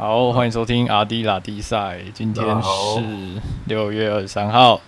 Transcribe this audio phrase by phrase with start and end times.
[0.00, 2.00] 好，欢迎收听阿迪拉迪赛。
[2.14, 2.70] 今天是
[3.66, 4.80] 六月二十三号。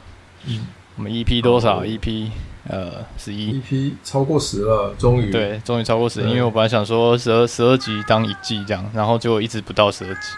[0.47, 2.31] 嗯，我们 EP 多少？EP
[2.67, 3.61] 呃十一。
[3.61, 5.31] EP 超过十了，终于。
[5.31, 6.23] 对，终于超过十。
[6.23, 10.31] 因为我本来想说十二十二集当一季这样，然后结果一直不到十二集，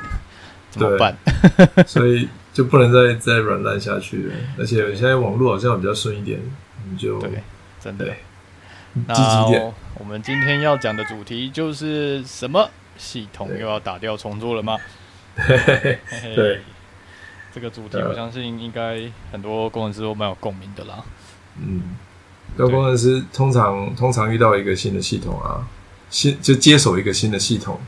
[0.73, 1.17] 怎么办？
[1.87, 4.35] 所以就不能再再软烂下去了。
[4.59, 6.41] 而且现在网络好像比较顺一点，
[6.91, 7.31] 你就对，
[7.81, 8.07] 真的。
[8.07, 9.73] 积极点。
[10.01, 12.69] 我们今天要讲的主题就是什么？
[12.97, 14.77] 系统又要打掉重做了吗？
[15.47, 15.99] 对，
[16.35, 16.61] 对，
[17.53, 19.01] 这个主题我相信应该
[19.33, 21.05] 很多工程师都蛮有共鸣的啦。
[21.59, 21.97] 嗯，
[22.57, 25.67] 那工程师通常通常遇到一个新的系统啊，
[26.11, 27.81] 新就接手一个新的系统，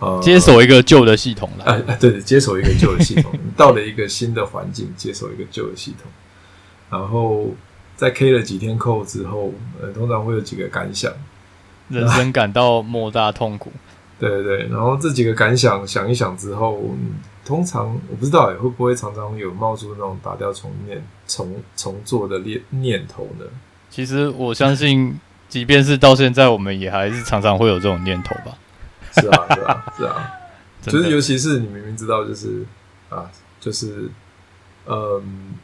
[0.00, 1.64] 呃，接手一个旧的系统了。
[1.64, 6.10] 哎哎，对，接手一个旧的系统， 到了一个新的环境，接手一个旧的系统，
[6.90, 7.54] 然后
[7.96, 11.10] 在 K 了几天 code 之后，呃，通常会有几个感想，
[11.88, 13.72] 人生感到莫大痛苦。
[14.22, 16.80] 对对对，然后这几个感想想一想之后，
[17.44, 23.44] 通常我不知道哎，会不会常常有冒出那种打掉重念、重重做的念念头呢？
[23.90, 28.56] 其实我相信，即便是到现在，我们也还是常常会有这种念头吧。
[29.20, 30.30] 是啊，是啊，是啊，
[30.80, 32.64] 就是尤其是你明明知道，就是
[33.08, 34.08] 啊，就是
[34.86, 35.54] 嗯。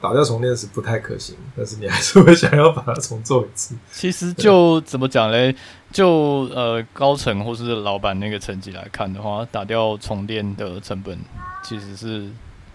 [0.00, 3.74] 打掉重练是不太可行，但是你还是会想要把它重做一次。
[3.92, 5.54] 其实就怎么讲嘞？
[5.92, 11.18] 就呃高层或是老板那个层级来看的话，打掉重练的成本
[11.62, 12.30] 其实是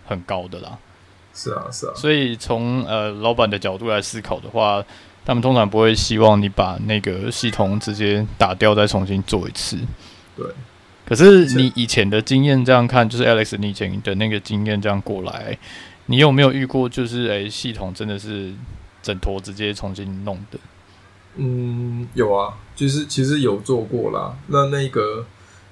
[0.06, 0.78] 很高的啦。
[1.34, 1.94] 是啊，是啊。
[1.95, 4.84] 所以从呃老板的角度来思考的话，
[5.26, 9.78] 他们通常不会希望你把那个系统直接打掉再重新做一次。
[10.38, 10.45] 对。
[11.08, 15.58] 可是你以前的经验这样看，就是 Alex 你以前的那个经验这样过来。
[16.08, 18.53] 你有没有遇过，就是诶、欸，系统真的是
[19.02, 20.59] 整坨直接重新弄的？
[21.38, 24.38] 嗯，有啊，就是其实有做过啦。
[24.48, 25.26] 那那个，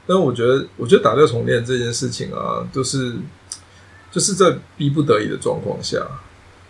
[0.07, 3.15] 但我觉得，我觉得打掉重练这件事情啊，就是
[4.11, 6.03] 就是在逼不得已的状况下，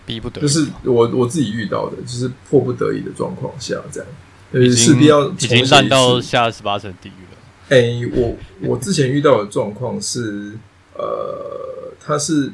[0.05, 4.09] 逼不得已，就是我我自己遇到的，就是迫不得已的状况下，这样，
[4.53, 7.37] 就是势必要已经烂到下十八层地狱了。
[7.69, 10.51] 诶、欸，我我之前遇到的状况是，
[10.95, 12.51] 呃，它是。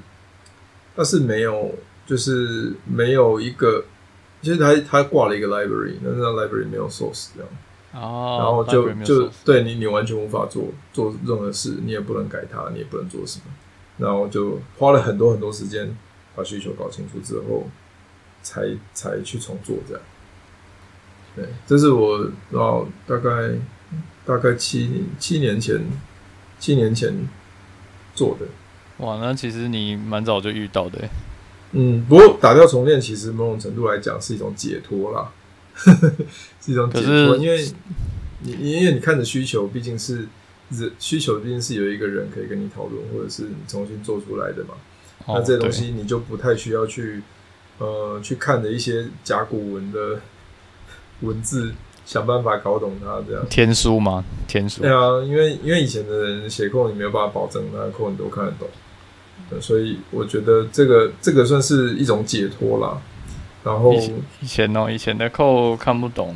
[1.00, 1.74] 它是没有，
[2.06, 3.86] 就是没有一个，
[4.42, 7.50] 其实它它挂了一个 library，但是那 library 没有 source 这样，
[7.94, 13.46] 哦，然后就就对你你完全无法做做任何事，你也不能改它，你也不能做什么，
[13.98, 15.96] 然后就花了很多很多时间
[16.36, 17.70] 把需求搞清楚之后，
[18.42, 20.04] 才才去重做这样。
[21.34, 23.54] 对，这是我然后大概
[24.26, 25.82] 大概七七年前
[26.60, 27.16] 七年前
[28.14, 28.46] 做的。
[29.00, 31.00] 哇，那其实你蛮早就遇到的。
[31.72, 35.32] 嗯，不过打掉重练其实某种程度来讲是一种解脱啦，
[36.60, 37.66] 是一种解脱，因为
[38.42, 40.28] 你因为你看的需求毕竟是
[40.72, 44.74] 人需求毕竟是有一个人可以跟你讨论，或者是你重新做出来的嘛。
[45.26, 47.22] 哦、那这东西你就不太需要去
[47.78, 50.20] 呃去看的一些甲骨文的
[51.22, 51.72] 文字，
[52.06, 53.46] 想办法搞懂它这样。
[53.48, 54.26] 天书吗？
[54.48, 54.82] 天书。
[54.82, 58.68] 对啊，因为因为以前的人写 code 你没有办法保证那个 code 你都看得懂。
[59.62, 62.98] 所以我觉得这个这个算是一种解脱啦。
[63.62, 63.94] 然后
[64.40, 66.34] 以前哦，以前的 code 看不懂，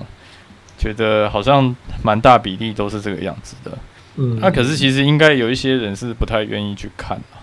[0.78, 1.74] 觉得好像
[2.04, 3.78] 蛮大比例都是这个样子的。
[4.18, 7.38] 嗯，那、啊、可是其实应该有一些人是不太愿意去看的。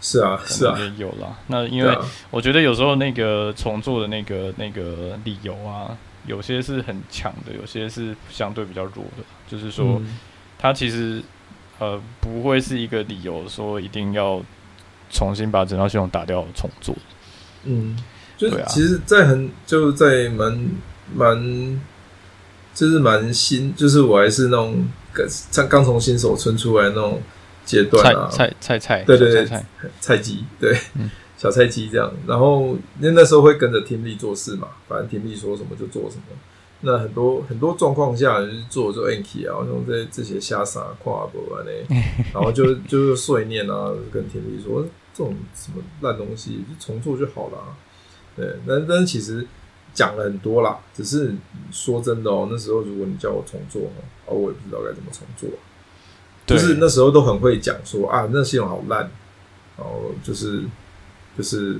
[0.00, 1.38] 是啊，是啊，也有啦。
[1.46, 1.96] 那因为
[2.32, 5.96] 我觉得有时候那个重做的那个那个理由啊，
[6.26, 9.22] 有些是很强的，有些是相对比较弱的。
[9.48, 10.02] 就是说，
[10.58, 11.22] 它其实
[11.78, 14.42] 呃不会是一个理由，说一定要。
[15.12, 16.96] 重新把整套系统打掉重做，
[17.64, 17.96] 嗯，
[18.38, 20.70] 就是其实，在很就在蛮
[21.14, 21.80] 蛮，
[22.74, 24.88] 就是蛮新，就是我还是那种
[25.54, 27.20] 刚刚从新手村出来那种
[27.64, 29.64] 阶段啊，菜菜菜，对对对，菜
[30.00, 32.10] 菜鸡，对，嗯、小菜鸡这样。
[32.26, 36.22] 然后那那时候会跟着 team lead 做事嘛，反正 team lead 说什么就做什么。
[36.80, 41.94] 那很多很多状况下，就是做做 anki 啊，像这这些瞎傻跨博啊那，
[42.34, 44.84] 然后就就是碎念啊，跟 team lead 说。
[45.14, 47.76] 这种什么烂东西就重做就好了，啊，
[48.34, 49.46] 对，但但是其实
[49.92, 51.34] 讲了很多啦，只是
[51.70, 53.82] 说真的哦，那时候如果你叫我重做
[54.24, 55.50] 哦，我也不知道该怎么重做，
[56.46, 59.10] 就是那时候都很会讲说啊，那系统好烂，
[59.76, 60.62] 然后就是
[61.36, 61.78] 就是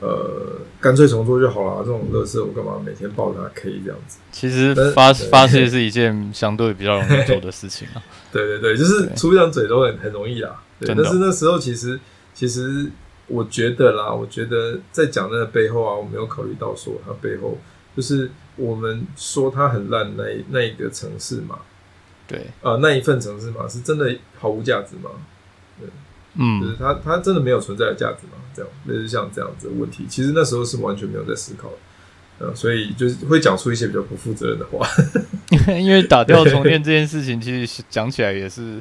[0.00, 4.16] 呃，干脆重做就好了，这种乐色我干嘛每天抱着它 K 这样子？
[4.32, 8.02] 其实发发泄是一件相对比较容易做的事情啊。
[8.32, 12.00] 对对对，就是出一张嘴都很很容易啊，对，但是那时候其实。
[12.36, 12.90] 其实
[13.26, 17.56] 我觉得啦，我觉得在讲那个背后啊，我没有考虑到说它背后
[17.96, 21.60] 就是我们说它很烂那一那一个城市嘛，
[22.28, 25.10] 对，啊、呃，那一份城市嘛，是真的毫无价值吗？
[26.38, 28.34] 嗯，就是它它真的没有存在的价值吗？
[28.54, 31.76] 这样类似像这样子的问题，其实那时候是完全没有在思考的。
[32.38, 34.86] 呃，所以就是会讲出一些比较不负责任的话，
[35.72, 38.78] 因为打掉重练 这件事情，其实讲起来也是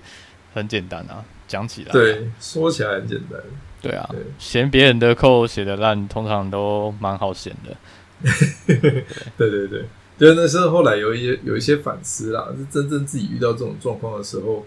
[0.53, 1.91] 很简单啊，讲起来。
[1.91, 3.39] 对，说起来很简单，
[3.81, 4.09] 对啊，
[4.39, 7.75] 嫌别人的 code 写的烂，通常都蛮好嫌的，
[8.67, 9.03] 对，
[9.37, 9.67] 对对。
[9.67, 9.85] 对，
[10.17, 14.65] 就那时候后来有一些有一些反思啦，是真正自己遇到这种状况的时候，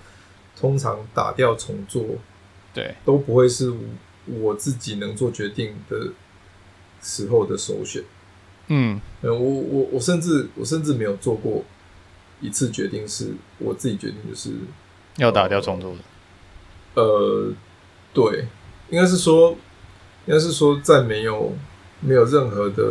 [0.60, 2.04] 通常打掉重做，
[2.74, 3.72] 对，都不会是
[4.26, 6.08] 我自己能做决定的
[7.00, 8.02] 时候的首选。
[8.66, 11.64] 嗯，我我我甚至我甚至没有做过
[12.42, 14.50] 一次决定，是我自己决定，就是
[15.16, 15.98] 要打掉重做的。
[15.98, 16.02] 呃，
[18.12, 18.46] 对，
[18.90, 19.56] 应该是说，
[20.26, 21.52] 应该是说，在没有
[22.00, 22.84] 没有任何的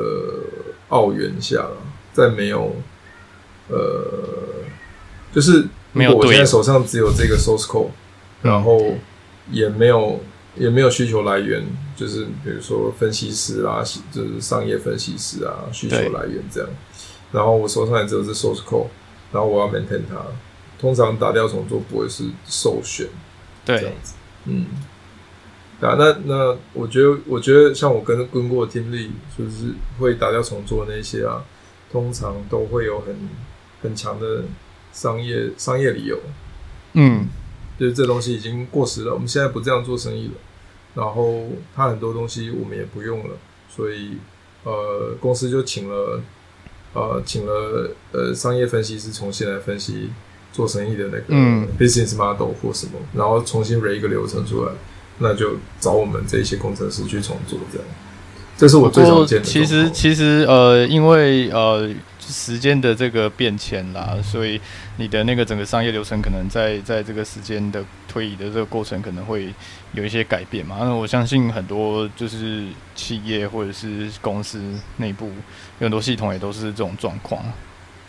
[0.89, 1.67] 澳元下，
[2.13, 2.75] 在没有
[3.69, 3.79] 呃，
[5.33, 7.89] 就是如果我现在手上只有这个 source code，
[8.41, 8.79] 然后
[9.51, 10.19] 也没有。
[10.59, 11.63] 也没有需求来源，
[11.95, 16.67] 就是比如说分析师啊，就是商业分析师啊，需求来源这样。
[17.31, 18.87] 然后我手上也只有这 source code，
[19.31, 20.15] 然后我要 maintain 它，
[20.79, 23.05] 通常打掉重做不会是首选，
[23.67, 24.13] 对，这样子。
[24.45, 24.65] 嗯，
[25.81, 31.43] 啊，那那我觉得，我觉得像我跟跟过的听力，就是会打掉重做那些啊，
[31.91, 33.15] 通常都会有很
[33.81, 34.43] 很强的
[34.93, 36.17] 商业商业理由。
[36.93, 37.27] 嗯，
[37.77, 40.33] 就是这东西已经过时了，我们现在不这样做生意了。
[40.95, 43.35] 然后他很多东西我们也不用了，
[43.69, 44.17] 所以
[44.63, 46.21] 呃，公司就请了
[46.93, 50.09] 呃，请了呃商业分析师重新来分析
[50.51, 51.33] 做生意的那个
[51.77, 54.71] business model 或什么，嗯、然后重新 run 一个流程出来，
[55.19, 57.87] 那就找我们这些工程师去重做这样。
[58.57, 59.45] 这是我最常见的。
[59.45, 61.89] 其实其实呃，因为呃。
[62.29, 64.59] 时间的这个变迁啦，所以
[64.97, 69.53] 你的那个整个商业流程可能在在这个时间的推移的这个过程，可能会
[69.93, 70.75] 有一些改变嘛。
[70.81, 74.61] 那我相信很多就是企业或者是公司
[74.97, 75.27] 内部
[75.79, 77.41] 有很多系统也都是这种状况。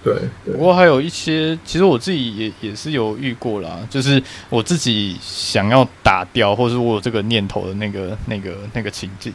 [0.03, 0.15] 对，
[0.45, 0.55] 对。
[0.55, 9.33] 不过还有一些，其实我自己也也是有遇过啦，就是我自己想要打掉，或者是我有这个念头的那个那个那个情境。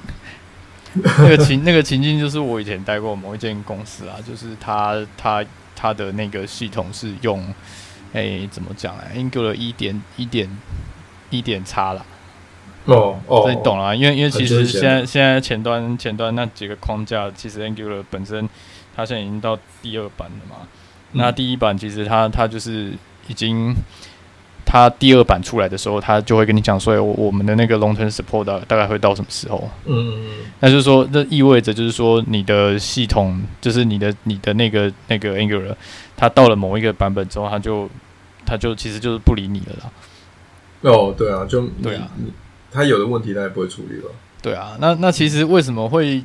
[1.17, 5.43] 那个情那个情境就是我以前待过某一间公司啊，就是他他
[5.75, 7.43] 他的那个系统是用，
[8.13, 10.47] 哎、欸，怎么讲啊？Angular 一点一点
[11.31, 12.05] 一点差啦。
[12.85, 18.47] 哦哦，你懂了、啊，因为因为其实现在现在前端前端那几个框架，其实 Angular 本身
[18.95, 20.67] 它现在已经到第二版了嘛。
[21.13, 22.93] 嗯、那第一版其实他他就是
[23.27, 23.75] 已经。
[24.65, 29.69] 他第二版出来的时候，他就会跟你讲说，我我们的那个 long term support 大大概会到什么时候？
[29.85, 30.25] 嗯，
[30.61, 35.75] 那就是说，这意味着就是说，你的系统就是你的你的那个那个 Angular，
[36.15, 37.87] 它到了某一个版本之后，它就
[38.45, 39.91] 它就其实就是不理你了啦。
[40.89, 42.09] 哦，对啊，就对啊，
[42.71, 44.09] 他有的问题他也不会处理了。
[44.41, 46.23] 对啊，那那其实为什么会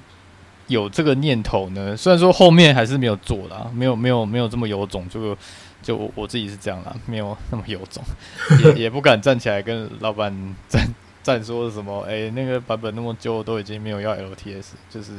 [0.69, 1.97] 有这个念头呢？
[1.97, 5.37] 虽然说后面还是没有做啦，没有没有没有这么有种就。
[5.81, 8.03] 就我自己是这样啦，没有那么有种，
[8.65, 10.31] 也 也不敢站起来跟老板
[10.69, 10.85] 站
[11.23, 12.01] 站说什么。
[12.03, 15.13] 哎、那个版本那么旧，都已经没有要 LTS，就是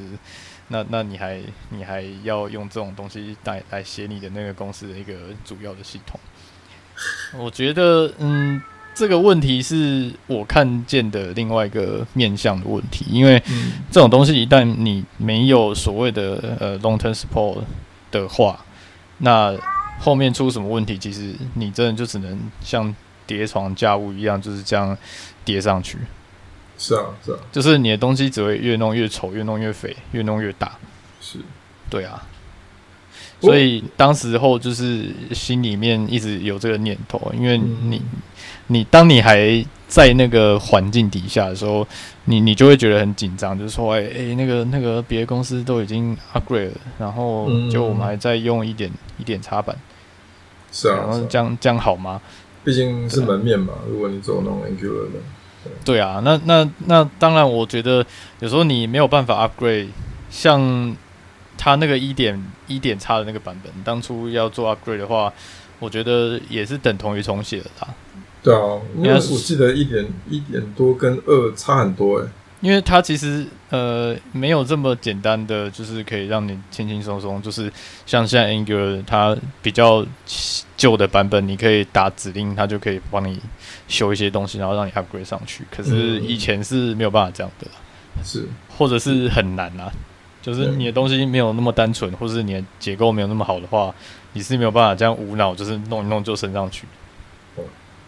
[0.68, 5.14] 那那你还你还要用这种东西来来写你的那个公司的一个
[5.46, 6.20] 主要的系统？
[7.38, 8.62] 我觉得，嗯，
[9.00, 13.42] 这个问题是我看见的另外一个面向的问题，因为
[13.90, 17.60] 这种东西一旦你没有所谓的呃 long term support
[18.12, 18.60] 的话，
[19.20, 19.58] 那
[20.02, 22.94] 后面出什么问题，其实你真的就只能像
[23.26, 24.98] 叠床架屋一样，就是这样
[25.46, 25.98] 叠上去。
[26.78, 30.74] 是啊，是啊，就是你的东西只会越弄越丑，越弄越肥，越弄越大。
[31.22, 31.40] 是，
[31.90, 32.22] 对啊。
[33.42, 38.02] 所以当时候就是心里面一直有这个念头，因为你，
[38.68, 41.88] 你当你还在那个环境底下的时候，
[42.26, 49.76] 你你就会觉得很紧张，就是说，哎、欸、哎，那个那个别的公司都已经 upgrade 了，然后就我们还在用一点一点插板。
[50.72, 52.22] 是啊，然后这样这样好吗？
[52.64, 53.74] 毕竟是门面嘛。
[53.74, 55.20] 啊、如果你走那种 Angular 的，
[55.64, 58.06] 对，对啊，那那那当然，我觉得
[58.42, 59.88] 有时候你没有办法 upgrade，
[60.30, 60.96] 像
[61.58, 65.34] 他那个一点一点差的那个版本，当初要做 upgrade 的话，
[65.80, 67.88] 我觉得也是等同于重写了啦。
[68.42, 72.30] 对啊，因为我记得一点一点多跟二差很多诶、欸。
[72.62, 77.72] 因为它其实呃没有这么简单的，就是可以让你轻轻松松，就是
[78.06, 80.06] 像现在 Angular 它比较
[80.76, 83.40] 旧的版本，你可以打指令，它就可以帮你
[83.88, 85.64] 修一些东西，然后让你 upgrade 上去。
[85.72, 87.68] 可是以前是没有办法这样的，
[88.26, 88.46] 是
[88.78, 89.90] 或者是很难啊，
[90.42, 93.94] 就是你的东西没有那么单纯，或者是你的结构没有那么好的话，
[94.34, 96.86] 你是没有办法这样无脑就是弄一弄就升上去。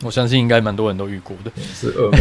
[0.03, 2.19] 我相信应该蛮多人都遇过的，是噩梦。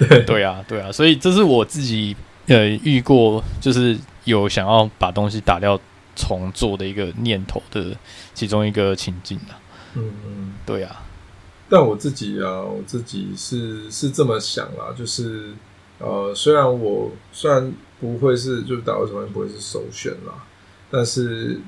[0.08, 2.16] 对对啊，对啊，所以这是我自己
[2.48, 5.78] 呃遇过，就是有想要把东西打掉
[6.16, 7.96] 重做的一个念头的
[8.34, 9.54] 其中一个情境啊。
[9.94, 11.02] 嗯嗯，对啊。
[11.68, 15.52] 但我自己啊，我自己是是这么想啦，就是
[16.00, 17.72] 呃，虽然我虽然
[18.12, 20.34] 不会是就是打二十万不会是首选啦，
[20.90, 21.60] 但是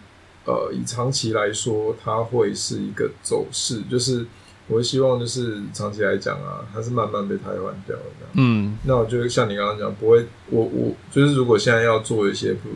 [0.45, 4.26] 呃，以长期来说，它会是一个走势，就是。
[4.69, 8.26] 我希望就是长期来讲啊，它是慢慢被替换掉的。
[8.33, 12.69] 嗯，那我就像你刚刚讲，不会，我我就是如果现在要做一些不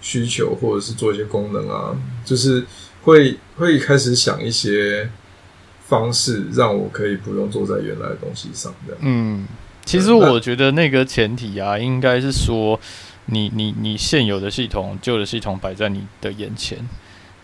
[0.00, 2.66] 需求，或者是做一些功能啊，就是
[3.04, 5.08] 会会开始想一些
[5.86, 8.74] 方式，让我可以不用坐在原来的东西上。
[8.84, 9.00] 这样。
[9.04, 9.46] 嗯，
[9.84, 12.78] 其实我觉得那个前提啊，应该是说
[13.26, 16.78] 你你你现有的系统、旧的系统摆在你的眼前。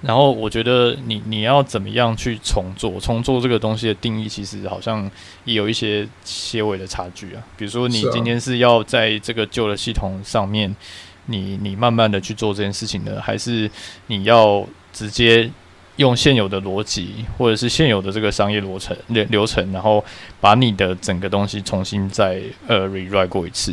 [0.02, 2.98] 然后我觉得你你要怎么样去重做？
[2.98, 5.10] 重做这个东西的定义，其实好像
[5.44, 7.42] 也有一些些微的差距啊。
[7.58, 10.74] 比如说，你今天是要在这个旧的系统上面，
[11.26, 13.70] 你你慢慢的去做这件事情呢，还是
[14.06, 15.50] 你要直接
[16.00, 20.02] 用现有的逻辑，或者是现有的这个商业流程流流程，然后
[20.40, 23.72] 把你的整个东西重新再呃 rewrite 过一次？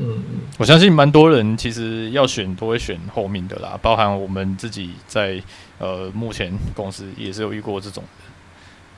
[0.00, 5.42] 嗯嗯，我相信蛮多人其实要选都会选后面的啦，包含我们自己在
[5.78, 8.24] 呃目前公司也是有遇过这种的。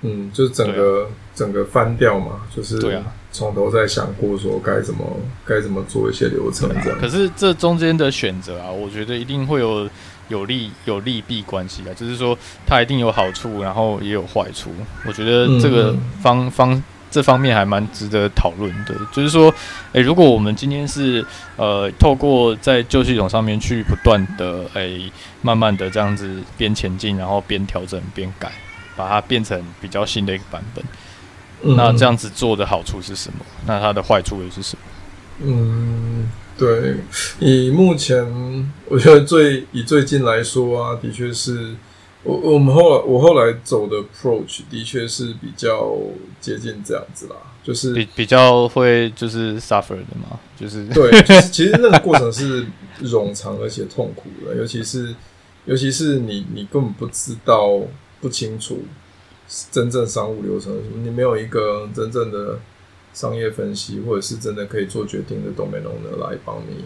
[0.03, 5.05] 嗯，就整个、啊、整个翻掉嘛，就是对啊，从头再想过说该怎么
[5.45, 6.99] 该怎么做一些流程这样。
[7.01, 9.89] 可是这中间的选择啊，我觉得一定会有
[10.31, 14.71] 有利有利弊关系啊，就是说它一定有好处，然后也有坏处。
[15.05, 16.83] 我觉得这个方、嗯、方。
[17.13, 19.53] 这方面还蛮值得讨论的，就是说，
[19.95, 25.11] 诶，如果我们今天是呃，透过在旧系统上面去不断的诶，
[25.43, 28.53] 慢慢的这样子边前进，然后边调整边改，
[28.95, 30.85] 把它变成比较新的一个版本，
[31.63, 33.45] 嗯、那这样子做的好处是什么？
[33.67, 34.83] 那它的坏处又是什么？
[35.47, 36.97] 嗯，对，
[37.41, 41.75] 以目前我觉得最以最近来说啊，的确是。
[42.23, 45.97] 我我们后来我后来走的 approach 的确是比较
[46.39, 52.67] 接近这样子啦，就是比比较会就是 suffer 的嘛，就是对，就是 其实那个过程是
[53.03, 55.15] 冗长而且痛苦的，尤其是
[55.65, 57.81] 尤其是你你根本不知道
[58.21, 58.83] 不清楚
[59.71, 62.59] 真正商务流程你没有一个真正的
[63.13, 66.85] 商业分析或者是真的可以做决定的 domain owner 来帮你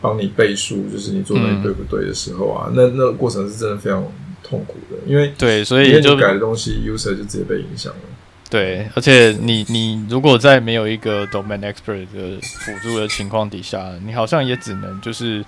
[0.00, 4.04] 帮你背书，就是你做的对不对的时候啊，嗯、那那个过程是真的非常。
[4.42, 7.98] 痛苦的，因为对，所以就改的东西，user 就直接被影响了。
[8.48, 15.44] 对，而且你你如果在没有一个 domain expert 的辅助的情况底下，你好像也只能就是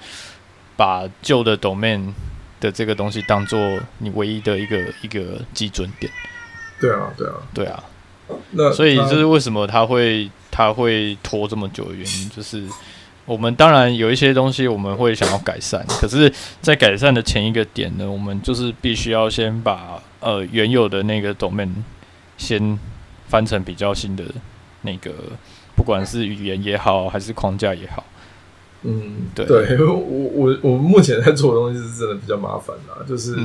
[0.77, 2.13] 把旧的 domain
[2.61, 6.13] 的这个东西当做你唯一的一个一个基准点。
[6.79, 7.83] 对啊，对啊，对啊。
[8.53, 12.65] 那所以这是为什么他会他会拖这么久的原因，就是。
[13.25, 21.71] 我们当然有一些东西我们会想要改善，可是，在改善的前一个点呢，我们就是必须要先把呃原有的那个 domain
[22.37, 22.77] 先
[23.29, 24.25] 翻成比较新的
[24.81, 25.13] 那个，
[25.77, 28.05] 不管是语言也好，还是框架也好。
[28.83, 33.37] 嗯，对，对 我我我目前在做的东西是真的比较麻烦啦，就是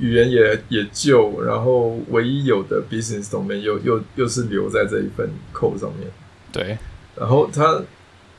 [0.00, 6.10] 语言也也旧，然后唯一有的 business domain 又又又是留在这一份 code 上面。
[6.50, 6.76] 对，
[7.16, 7.80] 然后他。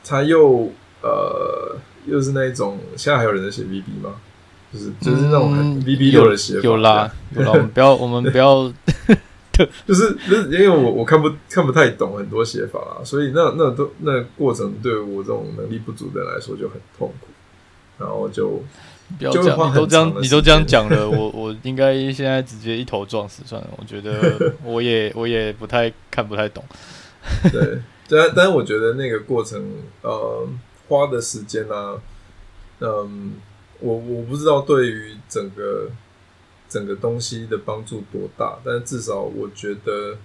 [0.04, 0.68] 他又
[1.00, 1.76] 呃，
[2.06, 4.16] 又是那一种，现在还有人在写 VB 吗？
[4.72, 7.52] 就是就是那种 VB 六的写法，有啦，有啦。
[7.52, 8.72] 我们不要，我们不要，
[9.86, 17.28] 就是就是因为我我看不看不太懂很多写法啊，所以那那都那个过程对我这种能力不足的人来说就很痛苦，
[18.00, 18.60] 然后就
[19.18, 23.68] 不要讲，你都这样，你都这样讲了，我 我应该现在直接一头撞死算了。
[23.76, 26.64] 我觉得 我也我也不太看不太懂，
[27.50, 27.80] 对。
[28.08, 29.64] 但但是我觉得那个过程，
[30.02, 30.46] 呃，
[30.86, 31.98] 花的时间啊，
[32.80, 33.32] 嗯，
[33.80, 35.88] 我我不知道对于整个
[36.68, 40.18] 整个东西的帮助多大，但至少我觉得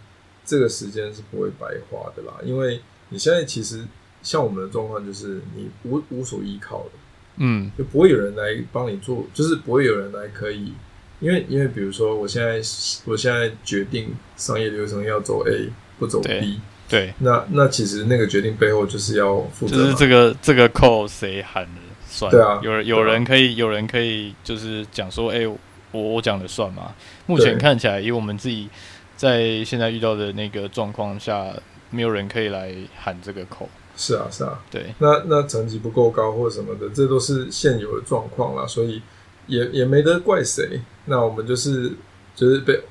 [0.44, 2.34] 这个时间是不会白花的啦。
[2.44, 3.86] 因为你现在其实
[4.22, 6.91] 像我们的状况，就是你无无所依靠的，
[7.38, 10.74] 嗯，就不会有人来帮你做，就是不会有人来可以，
[11.20, 12.62] 因为因为比如说我现在
[13.06, 16.60] 我现在决定商业流程要走 A 不走 B。
[16.89, 21.70] 对，那那其实那个决定背后就是要负责，就是这个这个扣谁喊了
[22.08, 22.32] 算？
[22.32, 25.58] 对啊，有人有人可以有人可以就是讲说，哎、欸，我
[26.01, 26.96] 我讲的算吗？
[27.25, 28.70] 目前看起来，以我们自己
[29.17, 31.53] 在现在遇到的那个状况下，
[31.89, 33.70] 没有人可以来喊这个口。
[33.96, 34.94] 是啊，是啊，对。
[35.00, 39.01] 那那成绩不够高或什么的，这都是现有的状况啦，所以
[39.48, 40.82] 也也没得怪谁。
[41.06, 41.94] 那我们就是
[42.36, 42.82] 就是被。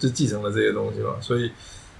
[0.00, 1.50] 就继承了这些东西嘛，所以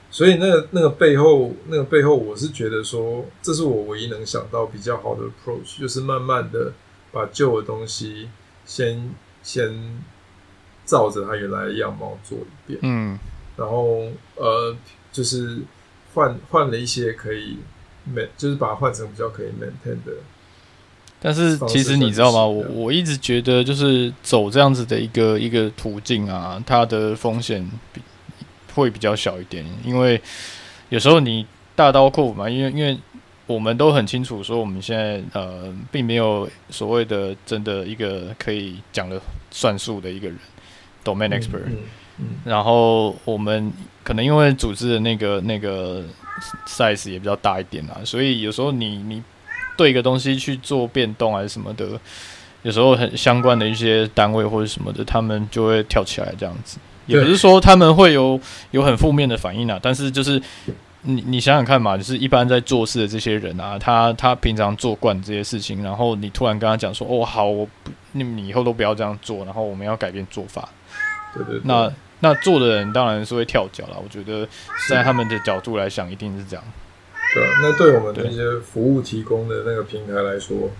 [0.09, 6.73] 所以那个那个背后那个背后，我是觉得说，这是我唯一能想到比较好的 approach，就是慢慢的
[7.11, 8.29] 把旧的东西
[8.65, 9.13] 先
[9.43, 10.01] 先
[10.87, 13.19] 照着它原来的样貌做一遍，嗯，
[13.57, 14.77] 然后呃，
[15.11, 15.59] 就是
[16.15, 17.59] 换换了一些可以
[18.05, 20.13] man，就是把它换成比较可以 maintain 的。
[21.21, 22.47] 但是其实你知道吗？
[22.47, 28.01] 我我一直觉得就是走这样子的一个一个途径啊，它的风险比
[28.75, 30.21] 会比较小一点，因为
[30.91, 32.97] 有时候你大刀阔斧嘛，因为因为
[33.49, 40.39] 我们都很清楚说我们现在呃并没有所谓的真的一个可以讲的算数的一个人
[41.05, 41.77] ，domain expert，嗯嗯
[42.19, 43.73] 嗯，然后我们
[44.03, 46.03] 可能因为组织的那个那个
[46.67, 49.23] size 也比较大一点啊，所以有时候你你。
[49.79, 51.89] 对一个东西去做变动还是什么的，
[52.63, 56.79] 有时候很相关的一些单位或者什么的，他们就会跳起来这样子。
[57.07, 58.41] 也不是说他们会有
[58.73, 60.43] 有很负面的反应啊，但是就是
[61.03, 70.69] 你你想想看嘛，就是一般在做事的这些人啊，他他平常做惯这些事情，然后你突然跟他讲说，哦好，我不，你你以后都不要这样做，然后我们要改变做法。
[71.33, 71.61] 对对对。
[71.63, 71.89] 那
[72.21, 73.97] 那做的人当然是会跳脚了。
[74.03, 74.47] 我觉得
[74.89, 76.65] 在他们的角度来想，一定是这样。
[77.35, 80.71] 对，那对我们那些服务提供的那个平台来说，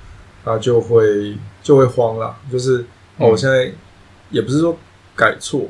[0.45, 2.37] 他就会就会慌了。
[2.51, 2.85] 就是
[3.19, 3.71] 哦，我现在
[4.31, 4.77] 也不是说
[5.15, 5.67] 改错，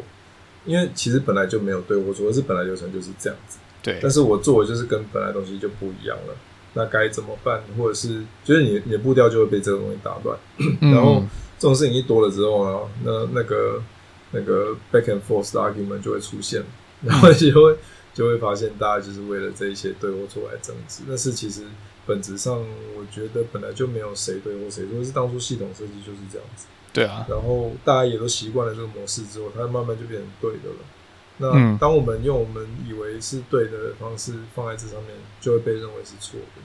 [0.65, 3.59] 因为其实本来就没有对或错，而是本来流程就是这样子。
[3.83, 6.35] 对，但是我做的就是跟本来东西就不一样了。
[6.75, 7.61] 那该怎么办？
[7.77, 10.39] 或者是就是你你的步调就会被这个东西打断。
[10.59, 11.25] 嗯、然后
[11.59, 13.83] 这种事情一多了之后呢，那那个
[14.33, 16.63] 那个 back and forth 的 argument 就会出现，
[17.03, 17.77] 然后就会。
[18.15, 21.05] 就会发现，大家就是为了这一些对或错来争执。
[21.07, 21.63] 但是其实
[22.05, 22.59] 本质上，
[22.97, 26.67] 我觉得本来就没有谁对或谁错，是当初系统设计就是这样子。
[26.93, 27.25] 对啊。
[27.29, 30.77] 然后大家也都习惯了这个模式之后，它慢慢就变成对的了。
[31.37, 36.63] 那当我们用我们以为是对的方式放在这上面，就会被认为是错的。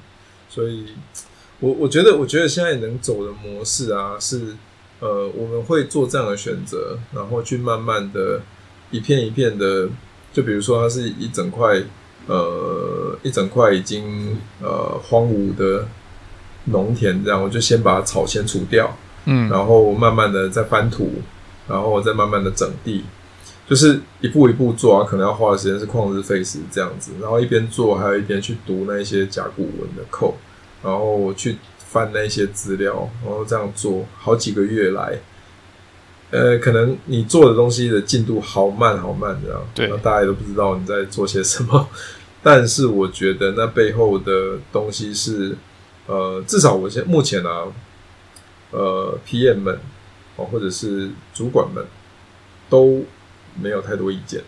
[0.50, 0.88] 所以，
[1.60, 4.56] 我我觉得，我觉得现在能走的模式啊，是
[5.04, 8.40] 呃，我们会做这样的选择，然后去慢慢的
[8.90, 9.90] 一片一片的。
[10.36, 11.80] 就比如说，它是一整块，
[12.26, 15.88] 呃，一整块已经呃荒芜的
[16.64, 21.12] 农田，这样我就先把草先除掉，嗯，然后慢慢的再翻土，
[21.68, 23.04] 然后再慢慢的整地，
[23.70, 30.34] 就是一步一步做啊，可能要花的时间是旷日费时这样子，然后一边做，还有一边去读那些甲骨文的 code，
[30.82, 31.58] 然后去
[31.94, 35.20] 翻那些资料，然后这样做好几个月来。
[36.32, 41.88] 呃，可能你做的东西的进度好慢好慢，这样，对，大家也都不知道你在做些什么。
[42.42, 45.56] 但是我觉得那背后的东西是，
[46.08, 47.68] 呃，至少我现目前啊，
[48.72, 49.80] 呃，PM 们
[50.36, 51.86] 哦，或者是主管们
[52.68, 53.06] 都
[53.62, 54.42] 没有太多意见。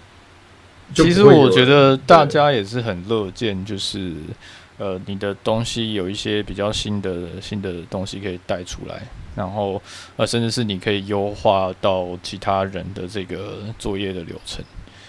[0.96, 4.14] 其实我觉得大家也是很乐见，就是
[4.78, 9.02] 呃，你的东西有一些比较新的新的东西可以带出来。
[9.36, 9.82] 然后，
[10.16, 14.64] 呃，甚至是你可以优化到其他人的这个作业的流程，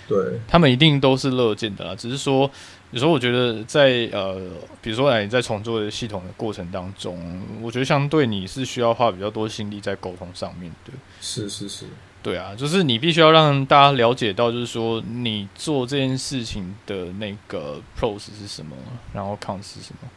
[0.09, 1.95] 对，他们一定都是乐见的啦。
[1.95, 2.51] 只是说，
[2.91, 4.37] 有时候我觉得在呃，
[4.83, 10.93] 比如说哎，你在重做的系统的过程当中，我觉得相对你是需要花比较多心力在沟通上面的。
[11.21, 11.87] 是是是，
[12.27, 18.75] 对啊，就是你必须要让大家了解到，就是说你做这件事情的那个 pros 是什么，
[19.15, 20.09] 然后 cons 是什么。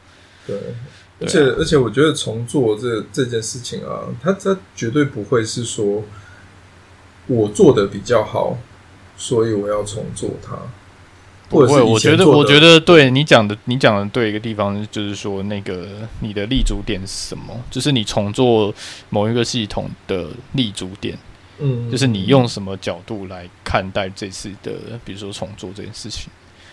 [0.47, 0.57] 对。
[1.21, 6.01] 而且而且，我觉得重做这这件事情啊，它它绝对不会是说
[7.27, 8.57] 我做的比较好，
[9.15, 10.57] 所以我要重做它。
[11.47, 15.87] 不会，我觉得我觉得对你讲的，你讲的对一个地方就是说，那个
[16.21, 17.55] 你的立足点是什么？
[17.69, 18.73] 就是你重做
[19.09, 21.15] 某一个系统的立足点，
[21.59, 24.73] 嗯，就是你用什么角度来看待这次的，
[25.05, 26.29] 比如说重做这件事情。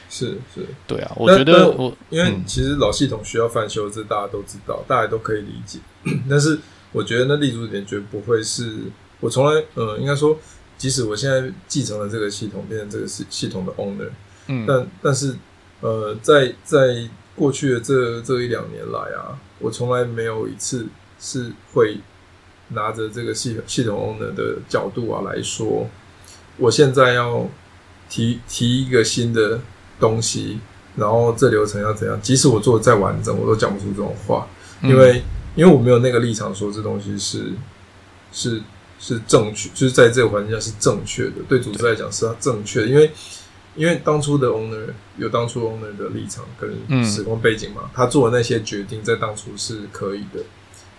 [0.09, 5.81] 是是，对啊，我觉得我因为其实老系统需要翻修，这大家都知道，大家都可以理解。
[6.31, 6.59] 但是
[6.93, 8.85] 我觉得那立足点绝不会是
[9.19, 10.39] 我从来，呃，应该说，
[10.79, 14.09] 即使我现在继承了这个系统，变成这个系系统的 owner，
[14.47, 15.35] 嗯，但但是
[15.81, 20.87] 呃，在在过去的这这一两年来啊，我从来没有一次
[21.19, 21.99] 是会
[22.69, 25.89] 拿着这个系系统 owner 的角度啊来说，
[26.57, 27.49] 我现在要
[28.09, 29.61] 提提一个新的。
[29.99, 30.59] 东西，
[30.95, 32.21] 然后这流程要怎样？
[32.21, 34.47] 即使我做的再完整，我都讲不出这种话，
[34.83, 35.23] 因为、嗯、
[35.55, 37.55] 因为我没有那个立场说这东西是
[38.31, 38.61] 是
[39.01, 41.37] 是正确，就是在这个环境下是正确的。
[41.49, 43.11] 对组织来讲是它正确的，因为
[43.75, 50.41] 因为当初的 owner 有当初 owner 的立场跟时空背景嘛，嗯、他做的那些决定在当初是可以的。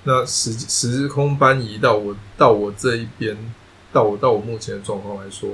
[0.08, 3.38] 那时时空搬移到我到我这一边，
[3.94, 5.48] 到我到我目前的状况来说。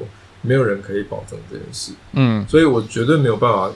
[0.46, 1.94] 没有人可以保证这件事。
[2.12, 3.72] 嗯，所以我绝对没有办法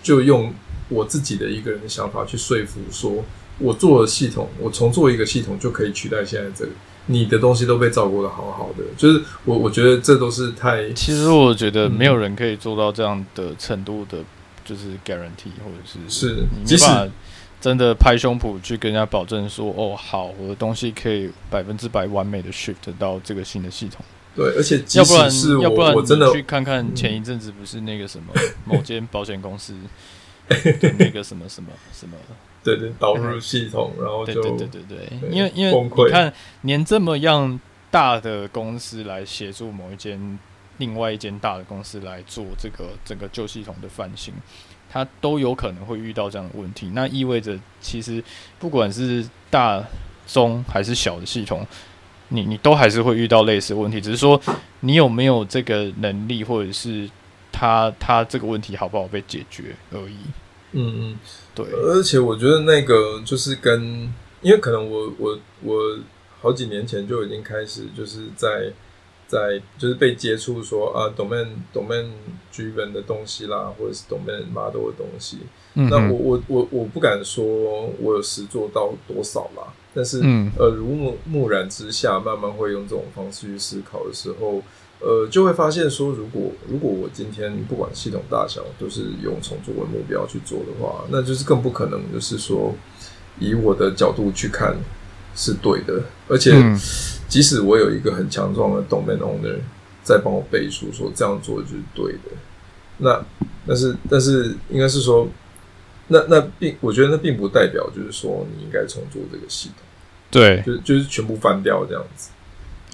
[0.00, 0.54] 就用
[0.88, 3.24] 我自己的一个人的想法去说服说，
[3.58, 6.70] 我做了系统，我重做一个系统就可以取代现在这个。
[7.06, 10.92] 你的东西都被照顾的好好的，就是我我觉得这都是太……
[10.92, 14.18] 其实我觉得没有人可以做到这样的程度的，
[14.64, 17.12] 就是 guarantee 或者是是你没办法
[17.60, 24.04] 真的拍胸脯去跟人家保证说，哦，好，我的东西可以百分之百完美的 shift 到这个新的系统。
[24.36, 28.32] 对，而且要不然要不然我真的去看看前一阵子不是那个什么
[28.64, 29.74] 某间保险公司
[30.48, 32.16] 的那个什么什么什么。
[32.62, 37.58] 对对，导入系统，然后就对对对对对，因为因为你看，连这么样
[37.90, 40.38] 大的公司来协助某一间
[40.76, 44.34] 另外一间大的公司来做这个整个旧系统的翻新，
[45.04, 46.90] 它都有可能会遇到这样的问题。
[46.94, 48.22] 那意味着，其实
[48.58, 49.82] 不管是大、
[50.26, 51.64] 中还是小的系统，
[52.28, 54.40] 你你都还是会遇到类似的问题，只是说
[54.80, 57.08] 你有没有这个能力，或者是
[57.52, 60.16] 它它这个问题好不好被解决而已。
[60.72, 61.18] 嗯嗯。
[61.54, 65.98] 对，而且我觉得那个就是跟，因为可能我我我
[66.40, 68.72] 好几年前就已经开始就是在
[69.28, 72.06] 在就是被接触说啊，domain domain
[72.52, 75.38] driven 的东西啦，或者是 domain model 的东西。
[75.74, 77.44] 嗯、那我我我我不敢说
[78.00, 84.60] 我有实做到多少啦，但是、嗯、呃，如目目染之下，慢慢会用这种方式去思考的时候。
[85.00, 92.74] 呃，就会发现说，如果如果我今天不管系统大小都是用重做为目标去做的话，那就是更不可能，就是说
[93.38, 94.76] 以我的角度去看
[95.36, 96.02] 是对的。
[96.26, 96.50] 而且，
[97.28, 99.58] 即使我有一个很强壮的 domain owner
[100.02, 102.30] 在帮我背书，说这样做就是对的，
[102.96, 103.22] 那
[103.66, 105.28] 但是但是应该是说，
[106.08, 109.76] 那那并我觉得那并不代表就是说你应该重做这个系统，
[110.30, 112.30] 对，就就是全部翻掉这样子。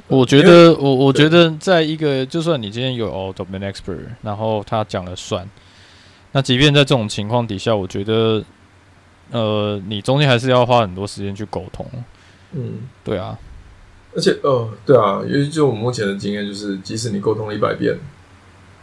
[0.09, 5.49] 我觉得，我我觉得，在一个就算你今天有 domain expert，然后他讲了算，
[6.33, 8.44] 那即便在这种情况底下，我觉得，
[9.31, 11.88] 呃，你中间还是要花很多时间去沟通。
[12.53, 13.38] 嗯，对啊，
[14.14, 17.98] 而且，呃，对啊，因为就我目前的经验，就是即使你沟通了一百遍，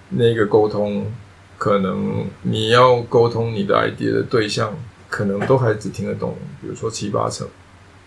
[0.09, 1.11] 那个沟通
[1.57, 4.73] 可能你要沟通你的 idea 的对象，
[5.09, 7.47] 可能都还只听得懂，比如说七八成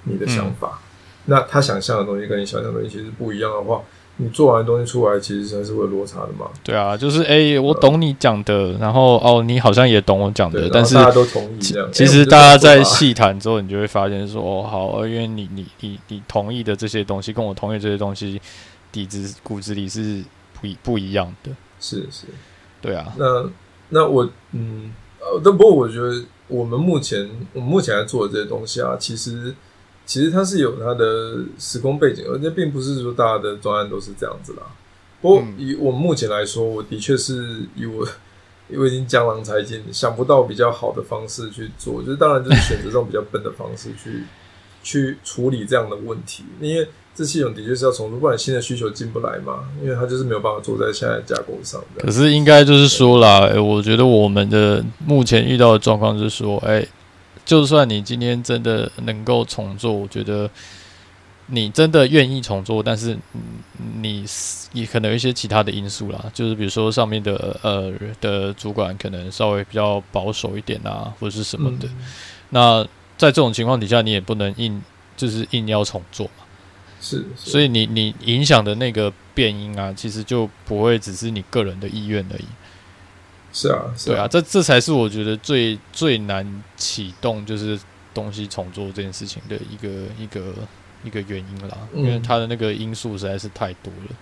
[0.04, 0.80] 你的想法。
[0.80, 0.80] 嗯
[1.26, 3.80] 那他想象的东西跟你想象的东西其实不一样的话，
[4.16, 6.46] 你做完的东西出来，其实还是会有落差的嘛。
[6.62, 11.88] 对啊，就是哎、欸，我懂你讲的，然后哦，你好像也懂我讲的，但是大家都同意这样。
[11.92, 18.40] 其实大家在细谈之后，你就会发现说，哦，好，因为你你你你同意的这些东西，跟我同意这些东西，
[18.92, 20.22] 底子骨子里是
[20.61, 21.50] 不一不一样的。
[21.81, 22.27] 是是，
[22.81, 23.12] 对啊。
[23.18, 23.50] 那
[23.88, 29.53] 那我嗯呃，但不过我觉得我们目前我们目前在做的这些东西啊，其实。
[30.07, 34.62] 其实它是有它的时空背景，而且并不是说大家的专案都是这样子啦。
[35.23, 38.07] 不过以我们目前来说，我的确是以我，
[38.69, 44.25] 因为已经江郎才尽，想不到比较好的方式去做，就是当然就是选择这种比较笨的方式去
[44.85, 46.45] 去处理这样的问题。
[46.61, 49.64] 因为这系统的确是要重组，不然新的需求进不来嘛。
[49.83, 52.05] 因为它就是没有办法做在现在的架构上的。
[52.05, 56.87] 可是应该就是说啦，我觉得我们的目前遇到的状况就是说，哎。
[57.44, 60.50] 就算你今天真的能够重做，我觉得
[61.46, 63.16] 你真的愿意重做，但是
[64.00, 64.24] 你
[64.72, 71.87] 也可能有一些其他的因素啦，就是比如说上面的呃的主管可能稍微比较保守一点啊，或者是什么的。
[71.88, 71.96] 嗯、
[72.48, 72.83] 那
[73.18, 74.83] 在这种情况底下，你也不能硬
[75.16, 76.44] 就是硬要重做嘛。
[77.00, 82.44] 是，是，所以你你影响的那个变音啊，其实就不会只是你个人的意愿而已。
[83.55, 86.45] 是啊，是啊，对啊，这这才是我觉得最最难
[86.77, 87.79] 启动就是
[88.12, 89.88] 东西重做这件事情的一个
[90.19, 90.53] 一个
[91.05, 94.17] 一个原因啦，嗯、因为它的那个因素实在是太多了。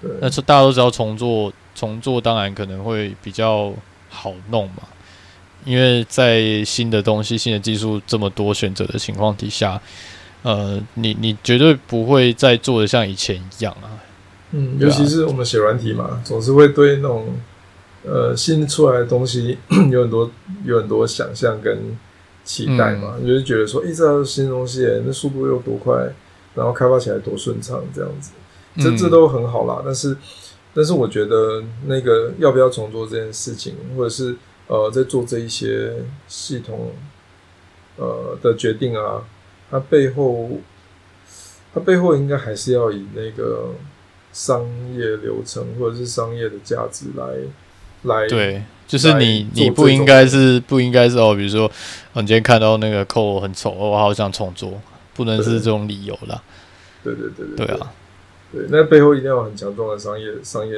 [0.00, 3.70] 对，那是大家都知道重做重做当然可能会比较
[4.08, 4.82] 好弄嘛，
[5.66, 9.78] 因为在新的东西、新的技术这么多选择的情况底下，
[10.42, 13.92] 呃，你你绝对不会再做的像以前一样啊。
[14.52, 17.28] 嗯，尤其是我们写软体嘛，总是会对那种。
[18.06, 19.56] 呃，新出来的东西
[19.90, 20.30] 有很多，
[20.62, 21.96] 有很多想象跟
[22.44, 26.12] 期待嘛，嗯、就是觉得说，一直要新东西，那速度又多快，
[26.54, 28.32] 然后开发起来多顺畅，这样子，
[28.76, 29.80] 这这都很好啦。
[29.82, 30.14] 但是，
[30.74, 34.36] 但是我觉得那个要不要重做这件事情，或者是
[34.66, 35.94] 呃，在做这一些
[36.28, 36.90] 系统
[37.96, 39.24] 呃的决定啊，
[39.70, 40.50] 它背后，
[41.72, 43.70] 它背后应该还是要以那个
[44.30, 44.62] 商
[44.94, 47.24] 业流程或者是商业的价值来。
[48.04, 51.70] 来对，就是你，你不应该是不应该是哦，比如说，
[52.12, 54.80] 我今天看到那个 code 很丑，我好想重做，
[55.14, 56.42] 不能是这种理由啦。
[57.02, 57.76] 对对对对，对。
[57.76, 57.92] 啊，
[58.52, 60.74] 对，那背后一定要有很强壮的商业商业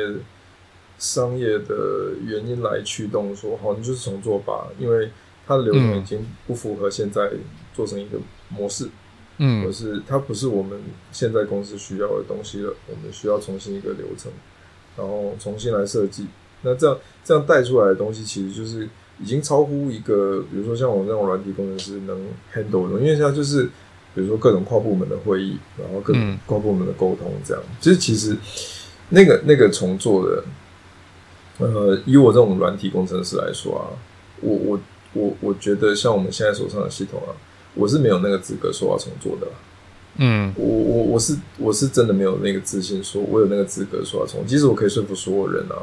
[0.98, 5.10] 商业的原因来驱动说，说好，你就是重做吧，因为
[5.46, 7.30] 它的流程已经不符合现在
[7.74, 8.88] 做成一个模式，
[9.38, 10.80] 嗯，可是它不是我们
[11.12, 14.32] 现在公司需要的东西了，我们需要重新一个流程，
[14.96, 16.26] 然后重新来设计。
[16.62, 18.88] 那这样这样带出来的东西，其实就是
[19.20, 22.16] 已经超乎一个，比如说像我们这种软体工程师能
[22.54, 23.64] handle 的，因为现在就是
[24.14, 28.36] 比如说各种跨部门的会议，然后各种跨部门的沟通，这样，其实其实
[29.08, 30.44] 那个那个重做的，
[31.58, 33.90] 呃，以我这种软体工程师来说啊，
[34.40, 34.80] 我我
[35.14, 37.34] 我我觉得像我们现在手上的系统啊，
[37.74, 39.48] 我是没有那个资格说要重做的。
[40.18, 45.82] 嗯，我我我是我是真的没有那个自信，说我有那个资格说要重，即使我可以说服所有人啊。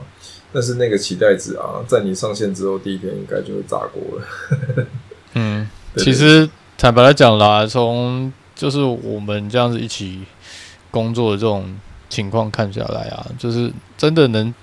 [0.54, 4.86] 但是那个期待值啊，在你上线之后第一天应该就会炸锅了。
[5.34, 10.22] 嗯， 其实坦白来讲啦，从就是我们这样子一起
[10.92, 11.76] 工作的这种
[12.08, 14.54] 情况看下来啊，就是真的能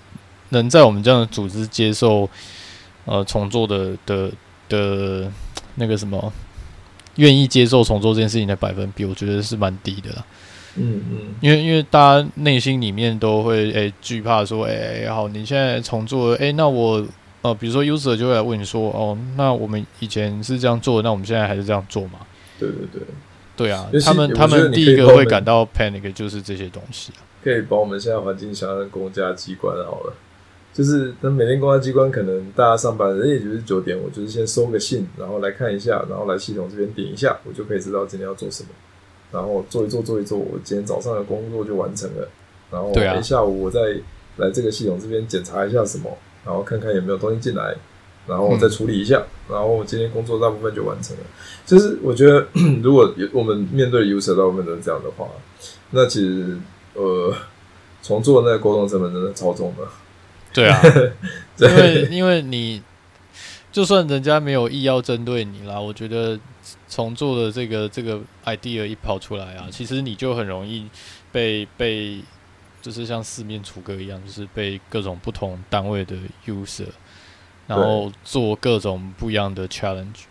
[0.51, 2.29] 能在我们这样的组织接受
[3.05, 4.31] 呃重做的的
[4.69, 5.31] 的
[5.75, 6.33] 那个什么，
[7.17, 10.25] 愿意接受重做这件事情的百分比，我觉得是蛮低的啦。
[10.77, 17.05] 嗯嗯，因为因为大家内心里面都会诶惧怕说，诶好，你现在重做，诶那我
[17.43, 22.21] 呃比如说 user 就会来问你说，哦，那我们以前是这样做，那我们现在还是这样做吗？
[22.59, 23.03] 对对对，
[23.57, 27.21] 对啊，他们他们第一个会感到 panic 就是这些东西啊。
[27.43, 30.15] 可以把我们现在环境想象公家机关好了，
[30.73, 38.69] 就是那每天公家机关可能大家上班人也就是九点，我就是先收个信，然后来看一下，然后来系统这边点一下，我就可以知道今天要做什么。
[39.33, 42.29] 然后做一做做一做，我今天早上的工作就完成了。
[42.71, 43.81] 然后等下午我再
[44.37, 47.75] 来这个系统这边检查一下什么，然后看看有没有东西进来，
[48.27, 51.23] 然后我再处理一下，然后我今天工作大部分就完成了。
[51.67, 52.47] 就是我觉得，
[52.83, 55.27] 如果我们面对 user 大部分都是这样的话，
[55.91, 56.57] 那其实
[56.95, 57.35] 呃，
[58.03, 59.85] 重做那个沟通成本真的超重的。
[60.53, 60.81] 对啊，
[61.59, 62.83] 因为因为你
[63.73, 66.39] 就算人家没有意要针对你啦，我觉得。
[66.89, 70.87] 重做的这个这个 idea 一跑出来啊，其实你就很容易
[71.33, 72.21] 被被，
[72.83, 76.15] 就是像四面楚歌一样，就是被各种不同单位的
[76.47, 76.85] user，
[77.67, 80.25] 然后做各种不一样的 challenge。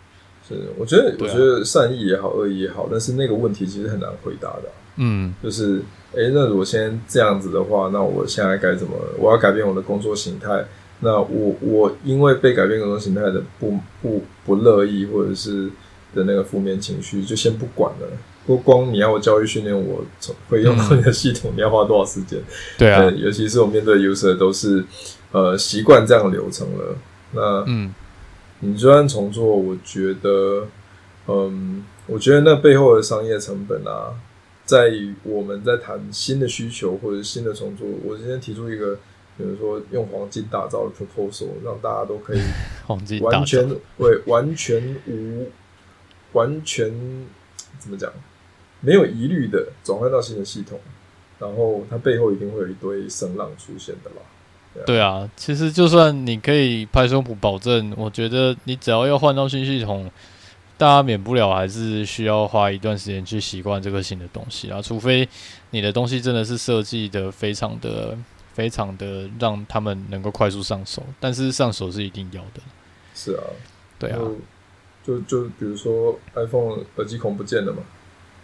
[0.46, 4.72] 是，我觉得、啊、我觉得善意也好，恶意也好，但是那个问题其实很难回答的、啊。
[4.96, 8.94] 嗯，就是，哎、欸，那如果先这样子的话，那我现在该怎么？
[9.18, 10.64] 我要改变我的工作形态？
[11.00, 15.70] 那我我因为被改变工作形态的不不不乐意，或者是。
[16.12, 18.08] 的那个负面情绪就先不管了。
[18.44, 20.04] 不光你要我教育训练我
[20.48, 22.36] 会用到你的系统，嗯、你要花多少时间？
[22.76, 24.84] 对啊，尤其是我面对 user 都是
[25.30, 26.96] 呃习惯这样的流程了。
[27.30, 27.94] 那嗯，
[28.58, 30.66] 你就算重做，我觉得
[31.28, 34.10] 嗯，我觉得那背后的商业成本啊，
[34.64, 37.86] 在于我们在谈新的需求或者新的重做。
[38.04, 38.98] 我今天提出一个，
[39.40, 42.40] 比如说用黄金打造的 proposal，让大家都可以
[43.22, 45.48] 完全对完全无。
[46.32, 46.88] 完全
[47.80, 48.08] 怎么讲？
[48.78, 50.78] 没有疑虑的转换到新的系统，
[51.40, 54.22] 然后它背后一定会有一堆声浪出现的啦。
[54.72, 60.08] 对啊，对啊，其实就算你可以拍胸脯保证，我觉得你只要要换到新系统，
[60.78, 64.80] 大家免不了还是需要花一段时间去习惯这个新的东西啊。
[64.80, 65.28] 除非
[65.70, 68.16] 你的东西真的是设计的非常的、
[68.60, 72.60] 非常的让他们能够快速上手，但是上手是一定要的。
[73.14, 73.42] 是啊，
[73.98, 74.18] 对啊。
[75.02, 77.82] 就就比如说，iPhone 耳机孔不见了嘛，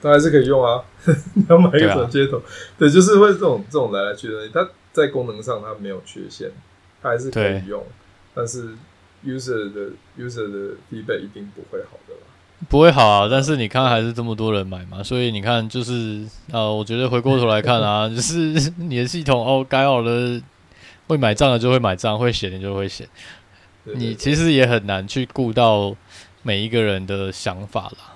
[0.01, 0.83] 它还是可以用啊。
[1.37, 2.43] 你要买一个转接头，
[2.79, 4.35] 对，对，就是会这种这种来来去去。
[4.55, 6.51] 它在功能上它没有缺陷，
[7.03, 7.85] 它还是可以用。
[8.33, 8.71] 但是
[9.23, 12.26] user 的 user 的 feedback 一定不会好的啦，
[12.69, 13.29] 不会好啊。
[13.31, 20.41] 但是你看，还是这么多人买嘛，所以你看，就是呃，我觉得回过头来看啊， 就是你的系统哦，改好了，
[21.09, 23.09] 会买账的就会买账，会写的就会写。
[23.85, 25.97] 你其实也很难去顾到。
[26.43, 28.15] 每一个人的想法啦，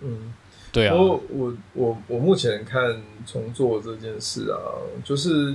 [0.00, 0.32] 嗯，
[0.72, 0.94] 对啊。
[0.94, 4.56] 我我我我目前看重做这件事啊，
[5.04, 5.54] 就是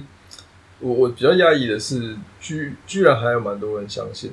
[0.78, 4.32] 我我比较讶异的是，居居然还有蛮多人相信，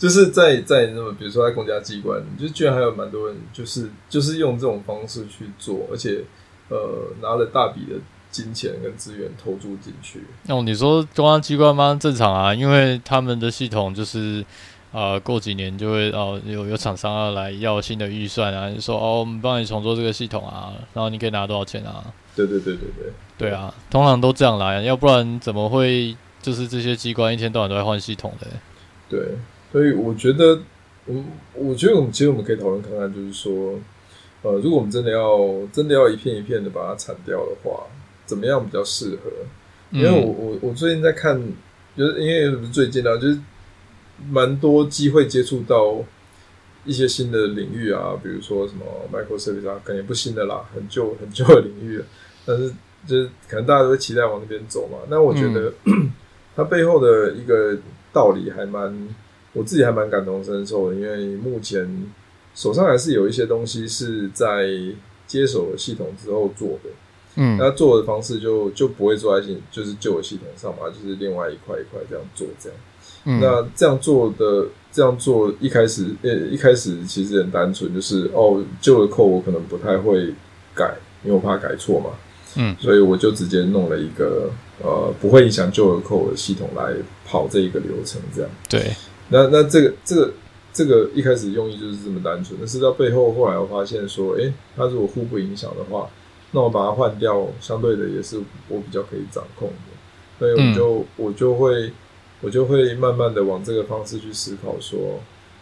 [0.00, 6.24] 就是在在那么比如说在公家机关，就居然还有蛮多人就是就是用这种方式去做，而且
[6.70, 10.24] 呃拿了大笔的金钱跟资源投注进去。
[10.48, 11.96] 哦，你说公安机关吗？
[12.00, 14.44] 正常啊，因为他们的系统就是。
[14.92, 22.12] 啊、呃，过几年就会哦，有有厂商要来要新的预算啊，就说哦，我们帮你重做这个系统啊，然后你可以拿多少钱啊？
[22.34, 28.48] 对对对对对，对啊，通常都这样来，要不然怎么会就是这些机关一天到晚都在换系统的？
[29.08, 29.36] 对，
[29.72, 30.60] 所以我觉得，
[31.06, 33.78] 嗯，我觉得我们其实我们可以讨论看看，就是说，
[34.42, 35.38] 呃，如果我们真的要
[35.72, 37.86] 真的要一片一片的把它铲掉的话，
[38.26, 39.30] 怎么样比较适合？
[39.90, 41.40] 因为我我我最近在看，
[41.96, 43.38] 就是因为不是最近啊，就是
[44.30, 45.96] 蛮多机会接触到
[46.84, 52.04] 一些新的领域啊，比如说什么 microservice 啊，可能也不新的啦，很旧 很旧的领域了，
[52.46, 52.72] 但是
[53.06, 54.98] 就是可能大家都会期待往那边走嘛。
[55.08, 56.10] 那我觉得、嗯、
[56.54, 57.76] 它背后的一个
[58.12, 59.08] 道理还蛮，
[59.52, 62.06] 我自己还蛮感同身受的，因为目前
[62.54, 64.68] 手上还是有一些东西是在
[65.26, 66.90] 接手了系统之后做的。
[67.36, 72.78] 嗯，那做的方式就就不会做在系，就是旧的系统上嘛，就是另外一块一块这样做这样。
[73.24, 80.34] 嗯，那这样做的这样做一开始呃一开始其实很单纯，就是哦旧的 code 我可能不太会
[80.74, 82.10] 改，因为我怕改错嘛。
[82.56, 84.50] 嗯，所以我就直接弄了一个
[84.82, 88.50] 呃不会影响旧的 code 的系统来跑这一个流程这样。
[88.68, 88.92] 对，
[89.30, 90.32] 那那这个这个
[90.72, 96.08] 这个一开始用意就是这么单纯，但是到背后后来我发现说，诶、欸，它如果互不影响的话。
[96.52, 101.92] 那我把它换掉，相对的也是我比较可以掌控的，所以我就、嗯、我就会
[102.40, 105.20] 我就会慢慢的往这个方式去思考说，说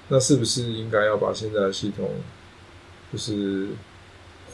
[0.09, 2.09] 那是不是应该要把现在的系统
[3.13, 3.67] 就是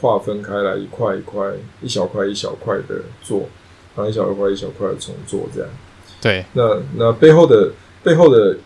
[0.01, 3.47] 划分开来一块一块、一小块一小块的做，
[3.95, 5.69] 然后一小块一小块的重做这样。
[6.21, 7.71] 对，那那背后的
[8.03, 8.57] 背后的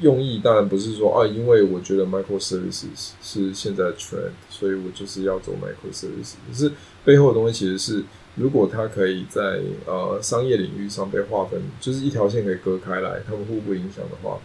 [0.00, 6.72] 用意当然不是说啊，因为我觉得 microservices 是现在的 trend，所以我就是要走 microservices，可是。
[7.02, 14.38] 背后的东西其实是，如果它可以在呃商业领域上被划分，就是一条线可以割开来，它们互不影响的话，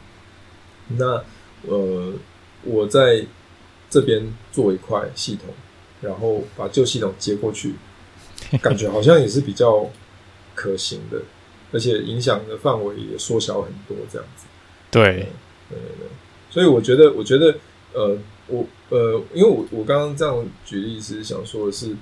[0.87, 1.21] 那
[1.67, 2.13] 呃
[2.63, 3.25] 我在
[3.89, 5.53] 这边做一块系统，
[5.99, 7.75] 然后把旧系统接过去，
[8.61, 9.89] 感觉好像也是比较
[10.55, 11.21] 可行的，
[11.73, 14.45] 而且影响的范围也缩小很多，这样子。
[14.89, 15.27] 对，
[15.69, 16.07] 对对对，
[16.49, 17.55] 所以我觉得，我觉得
[17.93, 21.95] 呃我呃，因为我我刚刚这样举例是想说的是。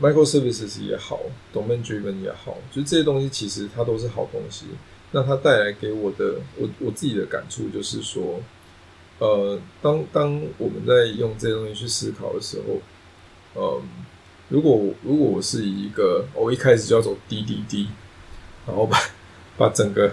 [0.00, 1.20] Microservices 也好
[1.54, 4.64] ，Domain Driven 也好，就这些东西其实它都是好东西。
[5.12, 8.40] 那它带来给我的，我我自己的感触就是说，
[9.18, 12.80] 呃，当当我们在用这些东西去思考的时候，
[13.60, 13.82] 呃，
[14.48, 17.86] 如果如果我是一个我一开始就要走 DDD，
[18.66, 18.98] 然后把
[19.58, 20.10] 把整个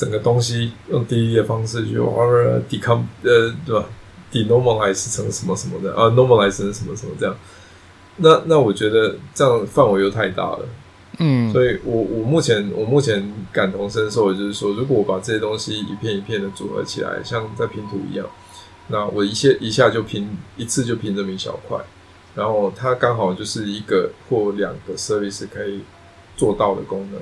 [0.00, 2.26] 整个东西用 DDD 的方式去玩
[2.70, 3.84] ，decom 呃对吧
[4.32, 7.36] ，denormalize 成什么什么的啊，normalize 成什么什么这样。
[8.16, 10.60] 那那我觉得这样范围又太大了，
[11.18, 18.26] 嗯，所以我我目前我目前感同身受的就是说，如果我把这些东西一片一片的组合起来，像在拼图一样，
[18.88, 21.78] 那我一下一下就拼一次就拼这么一小块，
[22.34, 25.80] 然后它刚好就是一个或两个 service 可以
[26.38, 27.20] 做到的功能，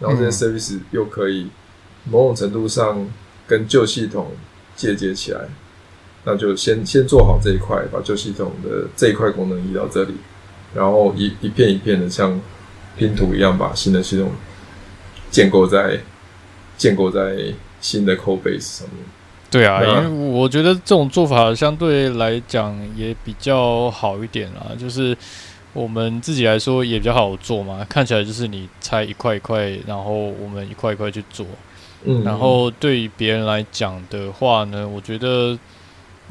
[0.00, 1.46] 然后这些 service 又可以
[2.10, 3.06] 某种程度上
[3.46, 4.32] 跟旧系统
[4.74, 5.40] 借接起来，
[6.24, 10.14] 那就先先做好这一块，把旧系统的这一块功能移到这里。
[10.74, 12.40] 然后一一片一片的像
[12.96, 14.30] 拼图一样，把新的系统
[15.30, 16.00] 建构在
[16.76, 17.36] 建构在
[17.80, 18.98] 新的 code base 上面。
[19.48, 25.16] 对啊，因为我觉得这种做法相对来讲也比较好一点啊，就是
[25.72, 27.86] 我们自己来说也比较好做嘛。
[27.88, 31.46] 看起来就是你拆一块一块，然后我们一块一块去做。
[32.06, 35.58] 嗯，然后对于别人来讲的话呢，我觉得。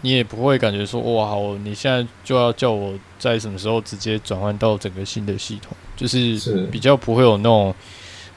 [0.01, 7.73] 你也不会感觉说哇，好，你现在就要叫我在什么时候直接转换到整个新的系统，就是比较不会有那种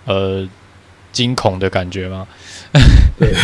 [0.07, 0.49] 呃
[1.13, 2.27] 惊恐的感觉吗？
[3.19, 3.35] 对，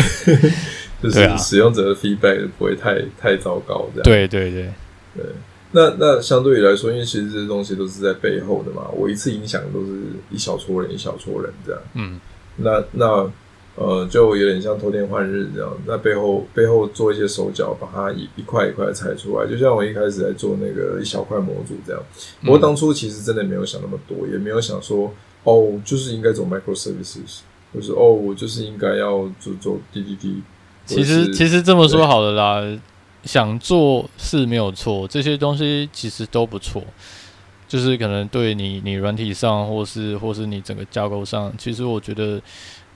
[1.03, 4.05] 就是使用者的 feedback 不会太太糟糕这样。
[4.05, 4.73] 对对对
[5.15, 5.27] 对，
[5.73, 11.81] 那那相对于来说，因为其实这些东西都是在背后的嘛，我一次影响都是一小撮人一小撮人这样。
[11.93, 12.19] 嗯，
[12.57, 13.31] 那那。
[13.77, 19.51] 呃，就有点像偷天换日这样，在背后背后做一些手脚，把它一一块一块拆出来。
[19.51, 22.01] 就像我一开始在做那个一小块模组这样。
[22.43, 27.41] 不过当初其实真的没有想那么多，也没有想说哦，就是应该走 microservices，
[27.75, 30.37] 就是哦，我就是应该要做做 DDD。
[30.87, 32.81] 其实其实这么说好了啦，
[33.25, 36.81] 想做是没有错，这些东西其实都不错。
[37.67, 42.41] 就是可能对你你软体上，或是或是你整个架构上，其实我觉得。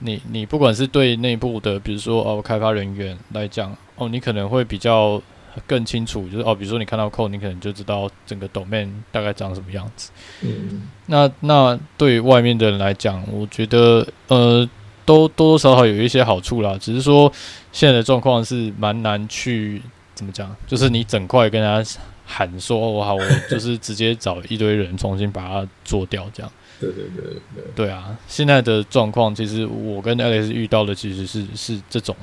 [0.01, 5.21] 你你不管是对内部的，比如说哦开发人员来讲，哦你可能会比较
[5.67, 10.11] 更清楚，就是哦比如说你看到 code，你可能就知道整个 domain 大概长什么样子。
[10.43, 14.69] 嗯，那那对外面的人来讲，我觉得呃
[15.05, 17.33] 都多多少少有一些好处啦，只是说
[17.73, 19.83] 现在的状况是蛮难去
[20.15, 21.83] 怎么讲，就是你整块跟他
[22.25, 26.53] 喊说哦好，我就是直接找一堆人重新把它做掉这样。
[26.81, 27.25] 对对对
[27.55, 28.17] 对，对啊！
[28.27, 32.15] 现在的状况，其实我跟 Alex 遇到的其实是是这种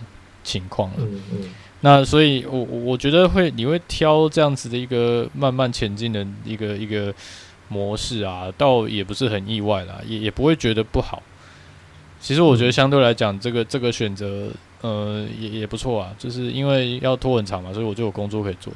[0.43, 0.97] 情况了。
[0.99, 1.49] 嗯嗯。
[1.81, 7.13] 那所以我，我我觉得会你会挑这样子的一个慢慢前进的一个一个
[7.67, 11.21] 模式啊，倒也不是很意外啦，也也不会觉得不好。
[12.19, 14.49] 其实我觉得相对来讲，这个这个选择，
[14.85, 16.11] 呃，也也不错啊。
[16.19, 18.71] 就是因为要拖很长嘛，所以我就有工作可以做。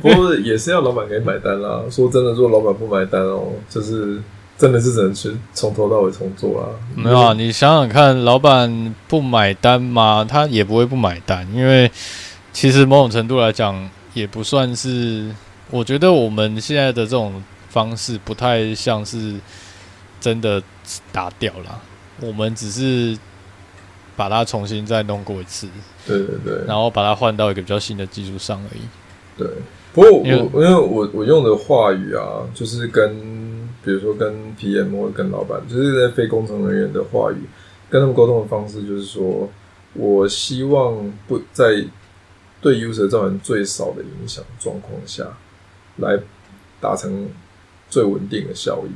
[0.00, 1.82] 不过也是要老板给你买单啦。
[1.90, 4.20] 说真的，如果老板不买单哦，就是
[4.56, 6.68] 真的是只能去从头到尾重做啊。
[6.94, 11.90] 没有啊，你想想看，老板不买单嘛，他也不会不买单，因为
[12.52, 15.30] 其实某种程度来讲，也不算是。
[15.70, 19.34] 我觉得我们现在的这种方式不太像是
[20.18, 20.62] 真的
[21.12, 21.78] 打掉了，
[22.22, 23.14] 我们只是
[24.18, 25.68] 把它重新再弄过一次，
[26.04, 28.80] 对对对，然后把它换到一个比较新的技术上而已。
[29.38, 29.46] 对，
[29.94, 33.16] 不过我因为，我我用的话语啊，就是跟
[33.84, 37.38] 比如说跟 PM 或者跟老板，就是在非工程人员的话语，
[37.88, 39.48] 跟他们沟通的方式，就是说
[39.94, 40.96] 我希望
[41.26, 41.84] 不在
[42.60, 45.24] 对 user 造成最少的影响状况下。
[46.00, 46.16] 来
[46.80, 47.28] 达成
[47.90, 48.90] 最稳定的效益，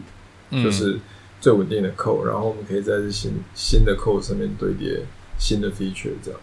[0.51, 0.97] 嗯、就是
[1.43, 5.03] 最稳定的 code，然后我们可以在这新新的 code 上面堆叠
[5.39, 6.41] 新的 feature，这样，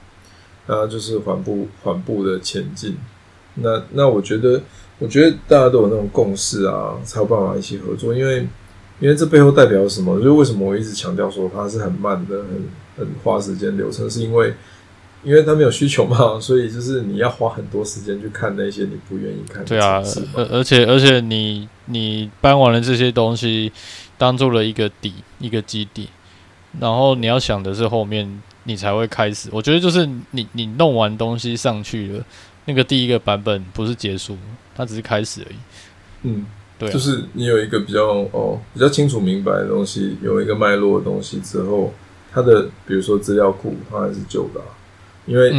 [0.67, 2.97] 那就是缓步缓步的前进。
[3.55, 4.61] 那那我觉得，
[4.99, 8.13] 我觉得大家都有那种共识啊，才有办法一起合作。
[8.13, 8.45] 因为
[8.99, 10.17] 因为这背后代表什么？
[10.17, 14.53] 就是为什么我一直强调说它是很慢的、很很花时间流程，是因为。
[15.21, 19.65] 因为它没有需求嘛， 所以就是你要花很多时间去看那些你不愿意看的。
[19.65, 20.01] 对啊，
[20.33, 23.69] 而而且而且你你搬完了这些东西，
[24.19, 26.07] 当做了一个底一个基底，
[26.79, 29.49] 然后你要想的是后面你才会开始。
[29.51, 32.23] 我觉得就是你你弄完东西上去了，
[32.65, 34.37] 那个第一个版本不是结束，
[34.75, 35.55] 它只是开始而已。
[36.23, 36.45] 嗯，
[36.77, 41.91] 对啊，就是你有一个比较哦比较清楚明白的东西，有一个脉络的东西之后，
[42.31, 44.67] 它的比如说资料库它还是旧的啊。
[45.25, 45.51] 因为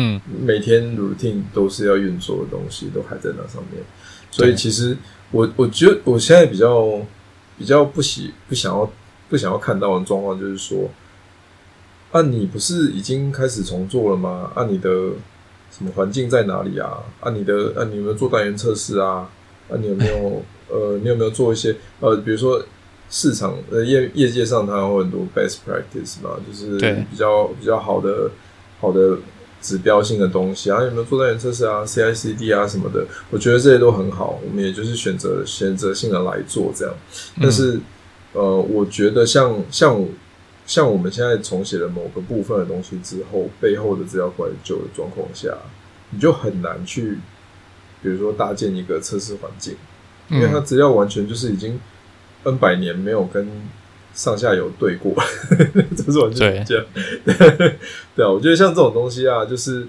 [0.44, 3.80] 每天 routine 都是要运作的东西，都还在那上面，
[4.28, 4.96] 所以其实
[5.30, 7.00] 我我觉得我现在比较
[7.60, 8.90] 比较不喜不想要
[9.28, 10.88] 不想要看到的状况就是说，
[12.10, 14.50] 啊，你不是已经开始重做了吗？
[14.54, 14.90] 啊，你的
[15.70, 17.04] 什么环境在哪里啊？
[17.20, 19.28] 啊，你的啊，你有没有做单元测试啊？
[19.68, 22.64] 啊，你有没有呃，你有没有做一些呃，比如说
[23.10, 26.78] 市场呃业业界上它有很多 best practice 嘛，就是
[27.10, 28.30] 比较比较好的
[28.80, 29.18] 好的。
[29.60, 33.06] 指标性的东西啊，有没有做单元测试啊，CI/CD 啊什么的？
[33.30, 36.94] 我觉得这些都很好，我们也就是选择选择性的来做这样。
[37.40, 37.74] 但是，
[38.34, 40.04] 嗯、呃，我觉得像像
[40.66, 45.56] 像我们现在重写了某个部分的东西之后，背后的资料库旧的状况下，
[46.10, 47.18] 你就很难去，
[48.02, 49.76] 比如说搭建一个测试环境，
[50.28, 51.78] 因为它资料完全就是已经
[52.44, 53.46] N 百年没有跟。
[54.14, 55.14] 上下游对过，
[55.96, 56.84] 这是完全这样。
[57.24, 57.34] 对，
[58.14, 59.86] 对啊，我觉得像这种东西啊，就是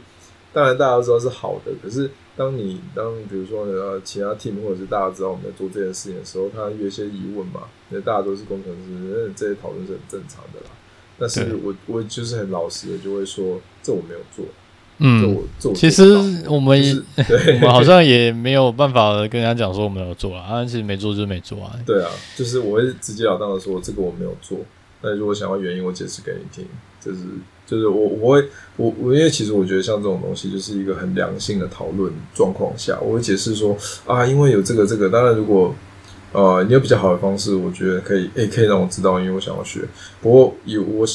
[0.53, 10.71] 当然大家都知道是好的，可是当你当比如说呃其他 team 或者是大家知道我们在做这件事情的时候，他有一些疑问嘛，因为大家都是工程师，这些讨论是很正常的啦。
[11.19, 14.45] 但是我我就是很老实的就会说，这我没有做。
[15.03, 15.35] 嗯，
[15.73, 16.03] 其实
[16.47, 17.03] 我们、就是、
[17.57, 21.75] 我们好像也没有办法跟人家讲说我们有做啊，但其实没做就是没做啊。
[21.83, 24.59] 对啊，就是我会直截了当的说这个我没有做。
[25.01, 26.63] 那如果想要原因，我解释给你听。
[27.03, 27.17] 就是
[27.65, 28.45] 就是我我会
[28.75, 33.75] 我我因为其实我觉得像这种东西就是一个很良性的讨论状况下，我会解释说
[34.05, 35.09] 啊，因为有这个这个。
[35.09, 35.73] 当然如果
[36.31, 39.81] 呃你有比较好的方式，我觉得可以，诶、欸，可以让我知道，因为我想要学。
[40.21, 41.07] 不过有我。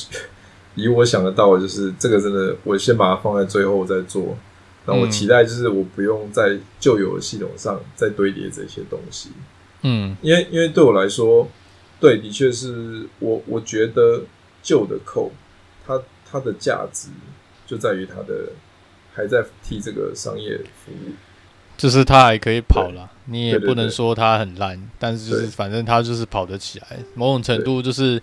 [0.76, 4.36] 以我想得到的就是这个真的，我先把它放在最后再做。
[4.84, 9.30] 那我期待就是我不用在旧有的系统上再堆叠这些东西。
[9.82, 11.48] 嗯，因为因为对我来说，
[11.98, 14.22] 对，的确是我我觉得
[14.62, 15.32] 旧的 code
[15.84, 16.00] 它
[16.30, 17.08] 它的价值
[17.66, 18.52] 就在于它的
[19.12, 21.12] 还在替这个商业服务，
[21.76, 23.10] 就是它还可以跑了。
[23.24, 28.22] 你也不能说它很烂，但是就是反正它就是跑得起来，某种程度就是。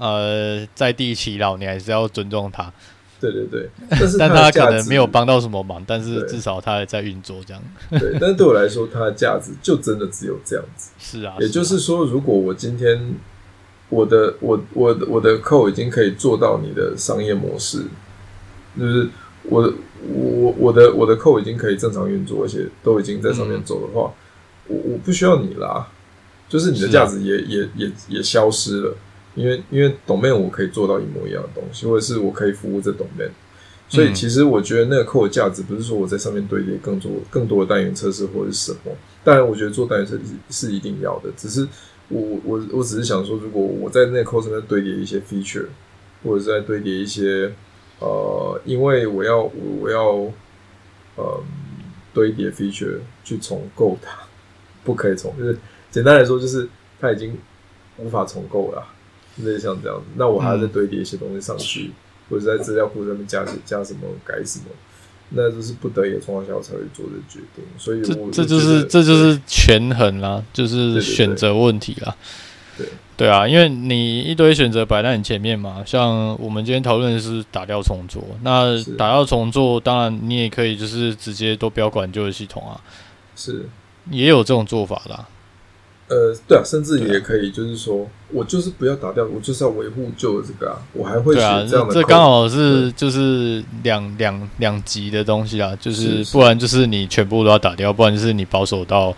[0.00, 2.72] 呃，在地耆老，你还是要尊重他。
[3.20, 7.62] 对对对，但是 但他可能没有帮到什么忙，但是至少他还在运作这样。
[7.90, 10.90] 对，但是对我来说，它的价值就真的只有这样子。
[10.98, 13.14] 是啊，也就是说，如果我今天
[13.90, 17.84] 我的我我我的 code 已经可以做到你的商业模式，
[18.78, 19.06] 就是
[19.42, 19.74] 我的
[20.08, 24.10] 我我的我的 code 已经可以正常运作，而且都已经在上面走的话，
[24.70, 25.86] 嗯、我我不需要你啦，
[26.48, 28.96] 就是你的价值也、啊、也也也消失了。
[29.34, 33.30] 因为因为 domain 我可以做到一模一样的东西，或者是我可以服务这 domain，
[33.88, 38.92] 所以其实我觉得那个 code 的价值不是说我在上面堆叠更多更多的单元测试或者是什么。
[39.22, 41.66] 当然，我觉得做单元测试是一定要的，只是
[42.08, 45.66] 我我我只是想说，如果我在那个 code 上面堆叠一些 feature，
[46.24, 47.52] 或者是在堆叠一些
[48.00, 49.42] 呃，因为我要
[49.80, 50.32] 我要
[51.16, 51.40] 呃
[52.12, 54.18] 堆叠 feature 去重构它，
[54.82, 55.56] 不可以重，就是
[55.90, 56.68] 简单来说，就是
[57.00, 57.36] 它已经
[57.98, 58.82] 无法重构了。
[59.44, 61.92] 类似像这样子，那我还要再堆叠一些东西上去，嗯、
[62.30, 64.66] 或者在资料库上面加加什么改什么，
[65.30, 67.64] 那就是不得已的状况下我才会做的决定。
[67.78, 72.16] 所以我这这就是这就是权衡啦，就是选择问题啦。
[72.76, 72.86] 对
[73.16, 82.80] 对啊，因为你一堆选择摆在你前面嘛，像我们今天讨论的是打掉重做，那打掉重做，当然你也可以就是直接都不要管旧的系统啊，
[83.36, 83.68] 是
[84.10, 85.28] 也有这种做法啦。
[86.10, 91.94] 呃，对啊，甚至也可以，就是说我就是不要打掉，我就是要维护旧的这个啊，我还会写这样的。
[91.94, 99.14] 这刚好是就是两两两极的东西啊，就是不然就是你全部都要打掉，不然就是你保守到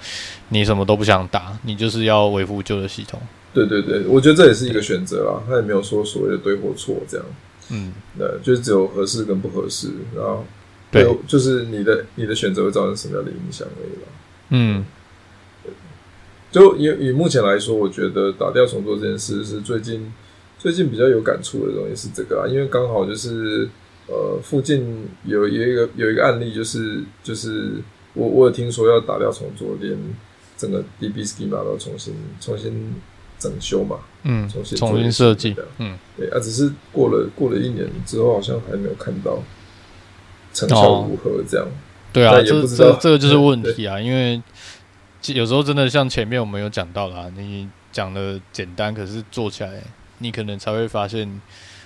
[0.50, 3.18] 你什么都不想打，你就是要维护旧的系统。
[3.54, 7.26] 对对对，我觉得这也是一个选择啊，他也没有说所谓的对或错这样。
[7.70, 10.44] 嗯，对，就是只有合适跟不合适，然后
[10.90, 14.08] 对，就是你的你的选择会造成什么样的影响而已了。
[14.50, 14.84] 嗯，
[16.52, 20.12] 就以以目前来说，我觉得打掉重做这件事是最近
[20.58, 23.68] 最近比较有感触的东西是这个啊，因为刚好就是
[24.06, 27.72] 呃附近有有一个有一个案例，就是就是
[28.14, 29.98] 我我有听说要打掉重做，连
[30.56, 32.94] 整个 DB schema 都重新重新。
[33.38, 39.42] 整修嘛，嗯，重新重新设计的，嗯，对啊，只是过了过了一年之后，好像还没有看到
[40.54, 41.66] 成效如何这样。
[41.66, 41.70] 哦、
[42.12, 44.40] 对啊，这这这个就是问题啊，因为
[45.26, 49.70] 有时候真的像前面我们有讲到啦，你讲的简单，可是做起来
[50.18, 51.40] 你可能才会发现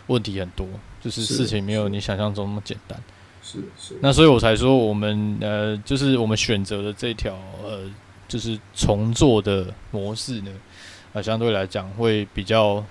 [0.07, 0.67] 问题很多，
[1.03, 2.99] 就是事情没有你想象中那么简单。
[3.43, 7.83] 是是，那所以我才说我们呃，就是我们选择的这条呃，
[8.27, 10.51] 就是重做的模式呢。
[11.13, 12.85] 啊相对来讲会比较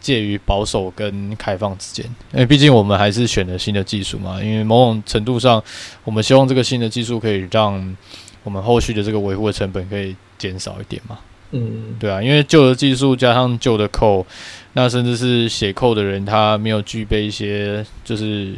[0.00, 4.42] 介于保守跟开放之间，因为毕竟我们还是选了新的技术嘛。
[4.42, 5.62] 因为某种程度上，
[6.02, 7.96] 我们希望这个新的技术可以让
[8.44, 11.18] 我们后续的这个维护的成本可以减少一点嘛。
[11.52, 14.24] 嗯，对啊，因为旧的技术加上旧的 code，
[14.72, 18.54] 那甚至是写 code 的人他没有具备一些就是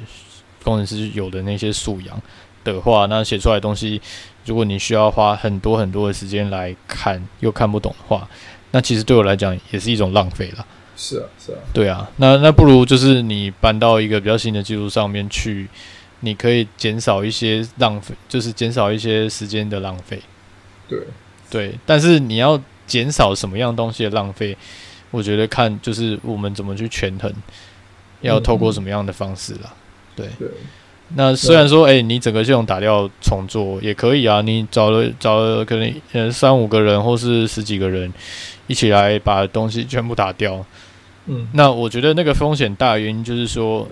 [0.63, 2.23] 工程师有的那些素养
[2.63, 4.01] 的话，那写出来的东西，
[4.45, 8.29] 如果你需要花很多很多的时间来看又看不懂的话。
[8.71, 10.67] 那其实对我来讲也是一种浪费了。
[10.97, 11.59] 是啊，是啊。
[11.73, 15.69] 对啊，那那不如就是你搬到一个比较新的技术上面去，
[16.25, 20.21] 你可以减少一些浪费，就是减少一些时间的浪费。
[20.89, 20.99] 对
[21.51, 24.57] 对，但是你要减少什么样东西的浪费，
[25.11, 27.33] 我觉得看就是我们怎么去权衡，
[28.23, 29.73] 要透过什么样的方式啦。
[30.17, 30.27] 对。
[30.39, 30.49] 对。
[31.17, 38.11] 那虽然说，哎、欸，你整个系统打掉重做也可以啊，你找了找了可能呃三五个人或是十几个人
[38.67, 40.65] 一起来把东西全部打掉。
[41.27, 43.87] 嗯，那我觉得那个风险大的原因就是说，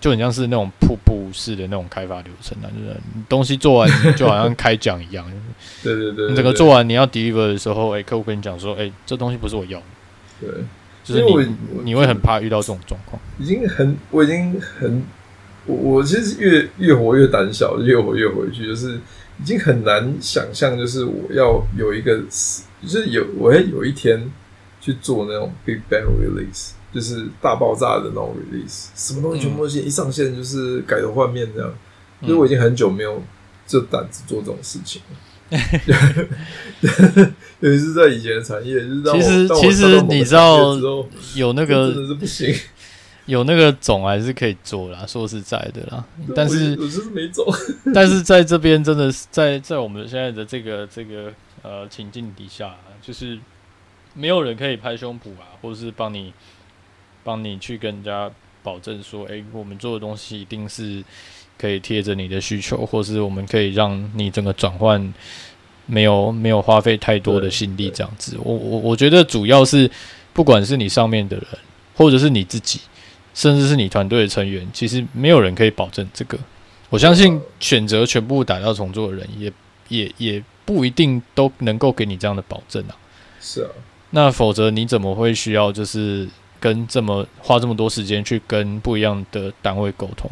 [0.00, 5.24] 就很像是那种瀑布式的那种开发流程啊，就是你东西做完就好像开奖一样。
[5.84, 9.84] 对，对，对你整个做完你要 deliver 的时候，哎、欸，客户跟你讲说，哎、欸，这东西不是我要的。
[10.40, 10.50] 对，
[11.04, 13.20] 就是你你会很怕遇到这种状况。
[13.38, 15.02] 已经很，我已经很。
[15.66, 18.98] 我我其实越越活越胆小，越活越回去，就是
[19.38, 22.18] 已经很难想象，就是我要有一个，
[22.82, 24.30] 就是有我会有一天
[24.80, 31.72] 去做那种 Big Bang Release，就是大爆炸的那种 Release，什么东西全部都一上线就是改头换面这样，
[32.20, 33.22] 嗯、所以我已经很久没有
[33.66, 35.16] 这胆子做这种事情了。
[37.60, 40.76] 尤其是在以前的产业，就是其实其实你知道
[41.34, 42.54] 有那个真的是不行。
[43.26, 46.04] 有那个种还是可以做啦，说实在的啦。
[46.34, 47.46] 但是我就是没种。
[47.94, 51.32] 但是在这边真的是在在我们现在的这个这个
[51.62, 53.38] 呃情境底下，就是
[54.14, 56.32] 没有人可以拍胸脯啊，或者是帮你
[57.24, 58.30] 帮你去跟人家
[58.62, 61.02] 保证说，诶、欸，我们做的东西一定是
[61.58, 65.12] 可以贴着你的需求，或是我们可以让你整个转换
[65.86, 68.36] 没有没有花费太多的心力这样子。
[68.42, 69.90] 我我我觉得主要是
[70.32, 71.46] 不管是你上面的人，
[71.94, 72.80] 或者是你自己。
[73.32, 76.36] 甚至是你团队的成员，其实没有人可以保证这个。
[76.90, 79.52] 我相信选择全部打掉重做的人也，
[79.88, 82.96] 也也也不一定都能够给你这样的保证啊。
[83.40, 83.70] 是啊，
[84.10, 86.28] 那否则你怎么会需要就是
[86.60, 90.30] 跟这么花这么多时间去跟不一样的单位沟通？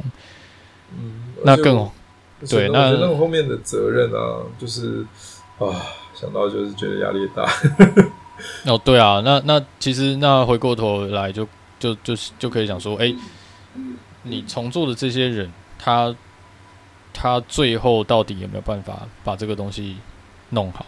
[0.97, 1.91] 嗯，那更
[2.49, 5.05] 对，那那后面的责任啊，就是
[5.59, 5.66] 啊，
[6.14, 7.51] 想到就是觉得压力大。
[8.70, 11.49] 哦，对啊，那那其实那回过头来就。
[11.81, 13.16] 就就是就可以讲说，哎、欸，
[14.24, 15.49] 你重做的这些人，
[15.79, 16.12] 他
[17.14, 19.97] 他最后到底有没有办法把这个东西
[20.49, 20.85] 弄好？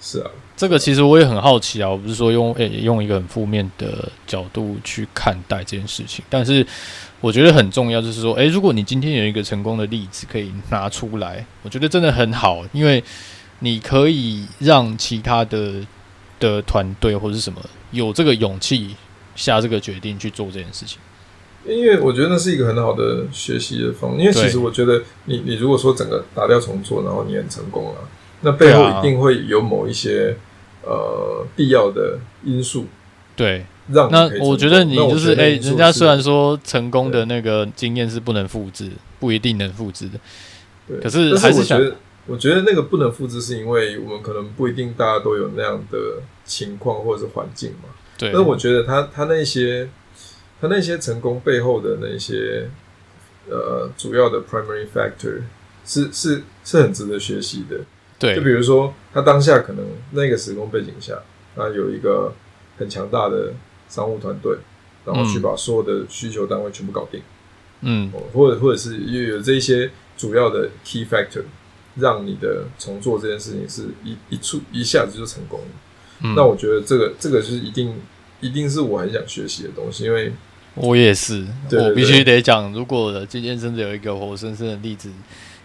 [0.00, 1.88] 是啊，这个其实我也很好奇啊。
[1.88, 6.66] 我不是说用诶、欸、用一个很负面的角度去看待这件事情，但是
[7.20, 13.02] 我觉得很重要，就是说，诶、欸，如果你今天有一个成功的例子可以拿出来，我觉得真的很好，因为
[13.60, 15.74] 你可以让其他的
[16.38, 18.96] 的团队或者是什么有这个勇气。
[19.36, 20.98] 下这个决定去做这件事情？
[21.66, 24.18] 因为我觉得那是一个很好的学习的方式。
[24.18, 28.08] 因为其实我觉得你，你你如果说整个打掉重做，然后你很成功了，
[28.40, 30.36] 那背后一定会有某一些、
[30.82, 32.86] 啊、呃必要的因素。
[33.34, 40.18] 对，让那我觉得你就是哎、欸，人家虽然说成功的那个经验是不能复制，不一定能复制的。
[40.86, 41.94] 对，可是还是想，是
[42.26, 47.88] 我觉得那个不能复制，是因为我们可能不一定大家都有那样的情况或者是环境嘛。
[48.16, 49.88] 对，但是我觉得他他那些。
[50.58, 52.66] 他那些成功背后的那些
[53.46, 55.42] 呃主要的 primary factor
[55.84, 57.76] 是是是很值得学习的。
[58.18, 61.14] 对，就比如说他当下可能那个时空背景下，
[61.54, 62.32] 他有一个
[62.78, 63.52] 很强大的
[63.88, 64.56] 商务团队，
[65.04, 67.20] 然后去把所有的需求单位全部搞定。
[67.82, 71.42] 嗯，或者或者是有有这些主要的 key factor，
[71.96, 75.66] 让你的重做这件事情是一一触一下子就成功了。
[76.22, 77.94] 嗯，那我觉得这个这个是一定
[78.40, 80.32] 一定是我很想学习的东西，因为。
[80.78, 85.10] 我也是，对对对，我必须得讲，如果今天真的有一个活生生的例子，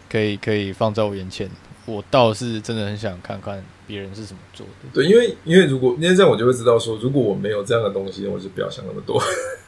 [0.10, 1.50] 可以可以放在我眼前，
[1.92, 4.90] 我倒是真的很想看看别人是怎么做的。
[4.94, 9.22] 对，因为因为如果因为这样，我就会知道说，如果我没有这样的东西，我就不要想那么多，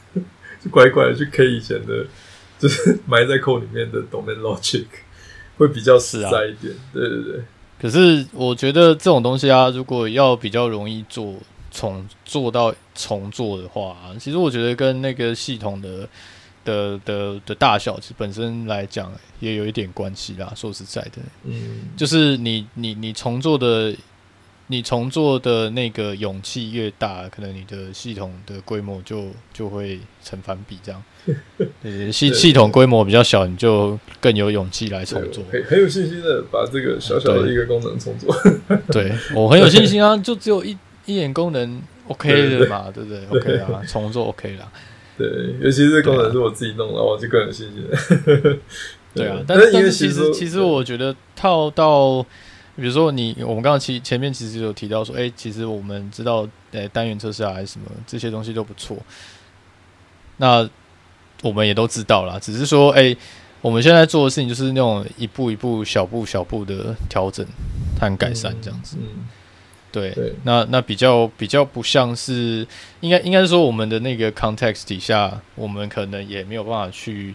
[0.62, 2.06] 就乖乖的去 K 以前的，
[2.58, 4.86] 就是埋在 code 里面的 domain logic，
[5.58, 6.72] 会比较实在一点。
[6.72, 7.42] 啊、对对对。
[7.80, 11.34] 可是我觉得这种东西啊，如果要比较容易做。
[11.76, 16.08] 重做到重做的话，其实我觉得跟那个系统的
[16.64, 20.52] 的的的大小，其实本身来讲也有一点关系啦。
[20.56, 23.94] 说实在的，嗯，就是你你你重做的，
[24.66, 31.02] 你重做的那个勇气越大，可能你的系统的规模就就会成反比这样。
[31.82, 38.34] 对，系系统规模比较小，你就更有勇气来重做，很很有信心的把这个小小的一个功能重做。
[38.90, 40.76] 对，对我很有信心啊， 就只有一。
[41.06, 44.66] 一眼功能 OK 的嘛，对不对？OK 啊，重做 OK 啦。
[45.16, 47.86] 对，尤其是功能是我自己弄的，我就更有信心。
[49.14, 52.20] 对啊， 但是但是其实其实我觉得套到，
[52.74, 58.96] 比如说你我们刚刚其前面其实有提到说，哎、欸，其实我们知道，呃，单元测试啊还是什么这些东西都不错。
[60.38, 60.68] 那
[61.42, 63.18] 我们也都知道啦，只是说，哎、欸，
[63.60, 67.46] 我们现在做的事情就是那种一步一步、小步小步的调整
[68.00, 68.96] 和改善这样子。
[69.00, 69.06] 嗯。
[69.16, 69.24] 嗯
[69.94, 72.66] 对，对，那那比较比较不像是，
[73.00, 77.32] 应该应该是说我们的那个 context 底下，我们可能也没有办法去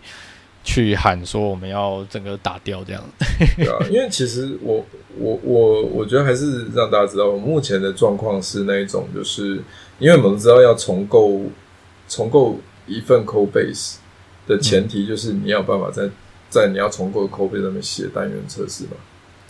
[0.61, 3.01] 去喊说我们要整个打掉这样。
[3.55, 4.85] 对啊，因为其实我
[5.17, 9.61] 我我我觉得还是让大家知道，我目前的状况是那一种，就是
[9.99, 11.43] 因为我们知道要重构
[12.09, 13.95] 重构一份 code base
[14.45, 16.09] 的前提，就是你要有办法在
[16.49, 18.97] 在你要重构的 code base 上面写单元测试嘛，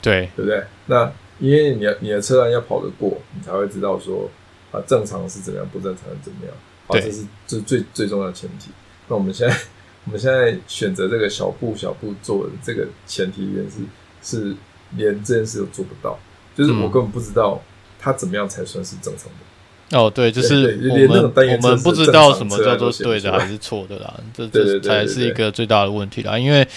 [0.02, 0.64] 对，对不对？
[0.86, 4.30] 那因为你你的车辆要跑得过，你才会知道说
[4.72, 6.54] 啊正常是怎么样，不正常是怎么样。
[6.88, 8.72] 啊，这是这最最重要的前提。
[9.08, 9.56] 那我们现在
[10.06, 13.78] 我们现在选择这个小步小步做的这个前提，也是
[14.24, 14.56] 是
[14.98, 16.18] 连这件事都做不到，
[16.58, 17.62] 就是我根本不知道
[18.00, 19.98] 它怎么样才算是正常的。
[19.98, 21.32] 哦，对，就是我们
[21.62, 26.38] 我们不知道什么叫做对的还是错的啦，这这才是一个最大的问题啦。
[26.38, 26.68] 因为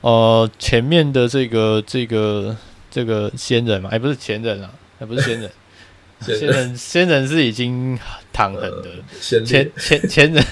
[0.00, 2.56] 呃前面的这个这个。
[2.90, 5.50] 这个仙人嘛，哎、欸、不是前人啊，还不是仙人，
[6.20, 6.76] 仙人。
[6.76, 7.98] 仙人是已经
[8.32, 8.88] 躺横的，
[9.20, 10.44] 前前前前人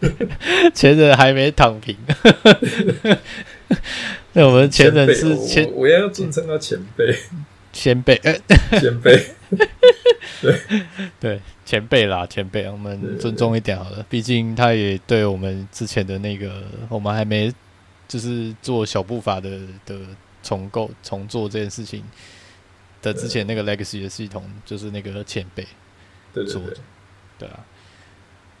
[0.74, 1.96] 前人还没躺平。
[4.34, 7.16] 那我们前人是前，我也要尊称他前辈，
[7.72, 8.20] 前辈，
[8.78, 9.26] 前辈，
[10.40, 10.60] 对。
[11.18, 17.52] 对，前辈啦，前辈，我们尊重一点好了，毕竟他也对我们之前的那个，我们还没
[18.06, 19.50] 就是做小步伐的
[19.86, 19.96] 的。
[20.42, 22.02] 重构重做这件事情
[23.02, 25.66] 的之前那个 legacy 的系统，就是那个前辈
[26.46, 26.76] 做的，
[27.38, 27.60] 对啊，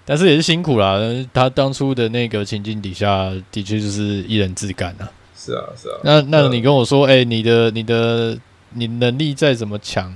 [0.04, 0.98] 但是也是辛苦啦。
[1.32, 5.10] 他当初的那个情境底下，的确就是一人自干啊。
[5.36, 5.98] 是啊，是啊。
[6.02, 8.38] 那那你跟我说，哎、欸，你的你的
[8.74, 10.14] 你能力再怎么强，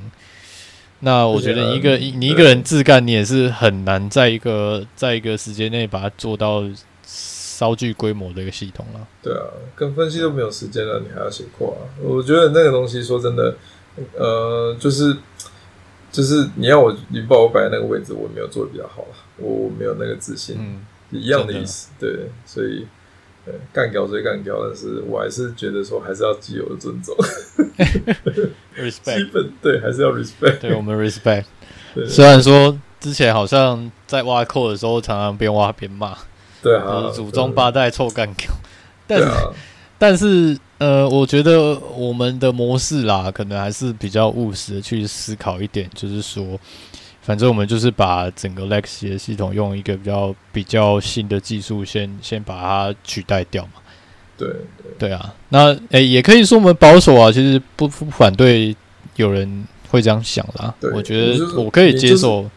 [1.00, 6.62] 那我觉得一个你一个人自干，你也是很难在一个在一个时间内把它做到。
[7.56, 9.06] 超具规模的一个系统了。
[9.22, 9.46] 对啊，
[9.76, 11.82] 跟分析都没有时间了，你还要写扩啊？
[12.02, 13.56] 我觉得那个东西说真的，
[14.16, 15.16] 呃，就是
[16.10, 21.88] 就是你要我你把我摆在那个位置，我没有做的比较好了，我没有那个自信，嗯，一样的意思。
[21.98, 22.86] 对，所以
[23.72, 27.16] 干掉追干掉，但是我还是觉得说还是要基友的尊重，
[28.76, 31.44] respect，基本对，还是要 respect，对我们 respect。
[32.08, 36.16] 虽然说之前好像在挖扣的时候，常常边挖边骂。
[36.64, 38.50] 对啊，祖宗八代臭干掉，
[39.06, 39.36] 但是、啊、
[39.98, 46.58] 但是呃，我觉得我们的模式啦，可能还是比较务实的去思考一点，就是说，
[47.20, 53.72] 反正我们就是把整个 Legacy 的系统用一个比较比较新的技术先先把它取代掉嘛。
[54.36, 54.48] 对
[54.98, 58.74] 对，对啊，那诶、欸、也可以说我们保守啊，其实不不反对
[59.16, 60.74] 有人会这样想啦。
[60.92, 62.50] 我觉得我可以接受，就是、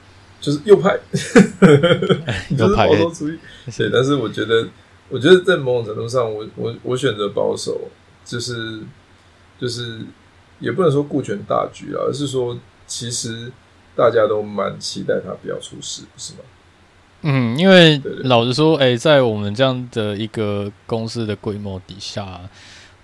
[0.48, 0.98] 就是、右派，
[2.58, 3.38] 右派保守主义。
[3.78, 4.68] 对，但是我觉得。
[5.10, 7.80] 我觉得在某种程度上我，我我我选择保守，
[8.26, 8.82] 就是
[9.58, 10.02] 就是
[10.60, 13.50] 也不能说顾全大局啊，而是说其实
[13.96, 16.40] 大家都蛮期待他不要出事，不是吗？
[17.22, 22.42] 嗯，因为老实说，哎、欸，在我们这样的一个公司的规模底下，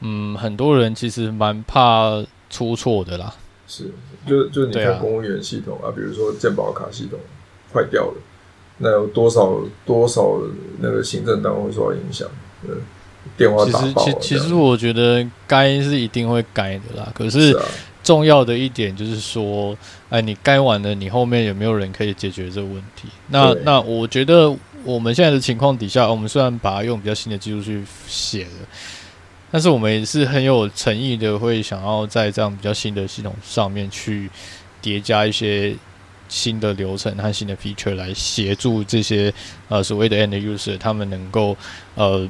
[0.01, 3.33] 嗯，很多人其实蛮怕出错的啦。
[3.65, 3.89] 是，
[4.27, 7.17] 就就你看公务员系统啊，啊比如说健保卡系统
[7.73, 8.13] 坏掉了。
[8.79, 10.39] 那有多少多少
[10.79, 12.27] 那个行政单位受到影响？
[12.63, 12.75] 嗯，
[13.37, 14.03] 电话打爆。
[14.03, 17.09] 其实，其实我觉得该是一定会该的啦。
[17.13, 17.55] 可是
[18.03, 19.77] 重要的一点就是说，
[20.09, 23.07] 哎，你该完了，你后面有没有人可以解决这个问题？
[23.29, 24.53] 那那我觉得
[24.83, 28.67] 我们现在的情况底下，我们虽然把它用比较新的技术去写了，
[29.51, 34.29] 但是我们也是很有诚意的，会想要在这样比较新的系统上面去
[34.81, 35.75] 叠加一些。
[36.33, 39.31] 新的流程和新的 feature 来协助这些
[39.69, 41.55] 呃所谓的 end user，他们能够
[41.93, 42.27] 呃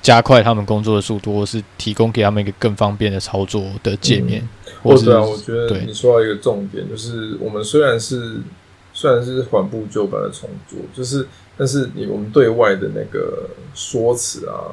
[0.00, 4.40] 加快他们工作的速度，或是提供给他们一个更方便的操作的界面。
[4.42, 8.40] 嗯、或者啊，我觉得你说到一个重点，就是我们虽然是
[8.94, 11.28] 虽然是缓步旧版的重做，就是
[11.58, 14.72] 但是你我们对外的那个说辞啊，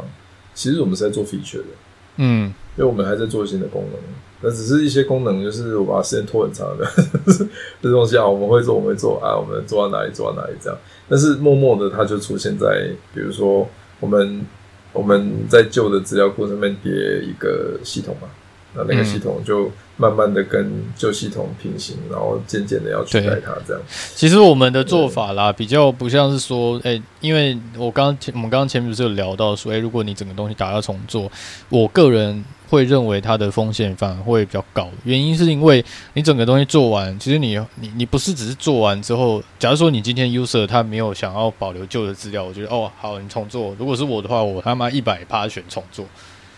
[0.55, 1.75] 其实我们是在做 feature 的，
[2.15, 3.99] 嗯，因为我们还在做新的功能。
[4.41, 6.85] 那只是一些功能，就是我把时间拖很长的
[7.81, 10.79] 这东西啊，我们会做，我们会做啊，我们做到哪里做到哪里这样。
[11.09, 13.67] 但是默默的，它就出现在，比如说
[13.99, 14.45] 我们
[14.93, 18.29] 我们在旧的资料库上面叠一个系统嘛，
[18.73, 19.69] 那那个系统就
[19.99, 23.83] 慢慢的跟旧系统平行，然后渐渐的要取代它这样。
[24.15, 31.31] 其实我们的做法啦，比较不像是说，哎、欸，因为我刚前我们刚刚前面不是有聊到说，哎、欸，如果你整个东西打要重做，
[31.69, 32.43] 我个人。
[32.69, 35.83] 会认为它的风险反而会比较高，原因是因为
[36.13, 43.75] 你整个东西做完，其实你你你不是只是做完之后，假如说你今天 user 他没有想要保留旧的资料，我觉得哦好，你重做。
[43.79, 46.05] 如果是我的话，我他妈一百趴选重做。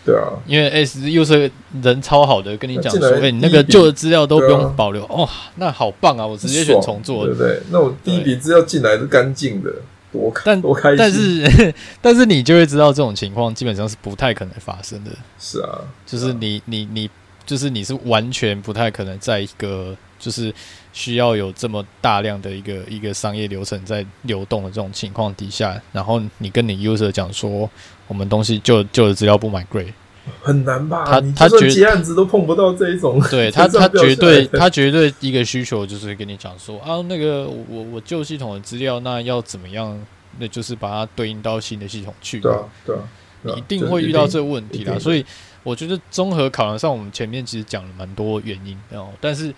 [0.04, 1.50] 对啊，因为 S user
[1.82, 7.60] 人超好的，跟你讲说，哎、欸，你那个旧的资料都不用保留，哦，那好棒啊，我直接选重做，对不对？
[7.70, 9.72] 那我第一笔资料进来是干净的。
[10.12, 15.10] 多但多开心，但是 但是你就会知道这种情况基本上是不太可能发生的。
[15.38, 17.08] 是啊，就是你你你
[17.46, 20.52] 就是你是完全不太可能在一个就是
[20.92, 27.68] 需要有这么大量的一个一个商业流程在流动的这种情况底下，然后你跟你 user 讲说，
[28.06, 29.92] 我们东西旧旧的资料不 migrate。
[30.40, 31.04] 很难吧？
[31.04, 40.00] 他他觉得接案子都碰不到这一种，对 他他绝对他绝对一个需求就是跟你讲说啊，那个我我旧系统的资料那要怎么样？
[40.38, 42.40] 那就是把它对应到新的系统去。
[42.40, 43.02] 对啊，对啊，
[43.42, 44.98] 你一定会遇到这个问题啦。
[44.98, 45.22] 所以
[45.62, 49.52] 我觉得综合考量上，我们前面其实讲了蛮多原因哦，但是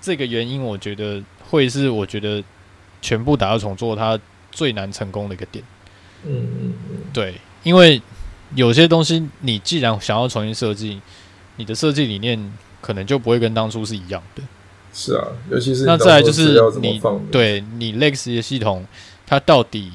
[0.00, 2.42] 这个原因我觉得会是我觉得
[3.02, 4.18] 全部打到重做它
[4.50, 5.64] 最难成功的一个点。
[6.24, 8.00] 嗯嗯嗯，对，因为。
[8.56, 11.00] 有些东西，你既然想要重新设计，
[11.54, 14.42] 你的设计理念可能就不会跟当初是一样的。
[14.92, 18.84] 是啊，尤其是那再来就是你对你 Legacy 的系统，
[19.24, 19.92] 它到底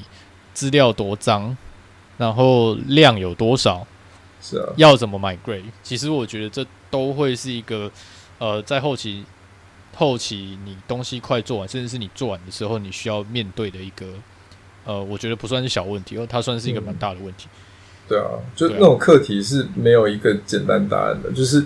[0.54, 1.54] 资料多脏，
[2.16, 3.86] 然后量有多少？
[4.40, 5.64] 是啊，要怎么 migrate？
[5.82, 7.90] 其实我觉得这都会是一个
[8.38, 9.22] 呃，在后期
[9.96, 14.06] 后期你东西快做完，甚至是你做完的时候，你需要面对的一个
[14.84, 17.46] 呃，我觉得不算是小问题，而它算是一个蛮大的问题。
[17.46, 17.58] 嗯
[18.08, 21.60] 对啊，就那种课题是没有一个简单答案的，就是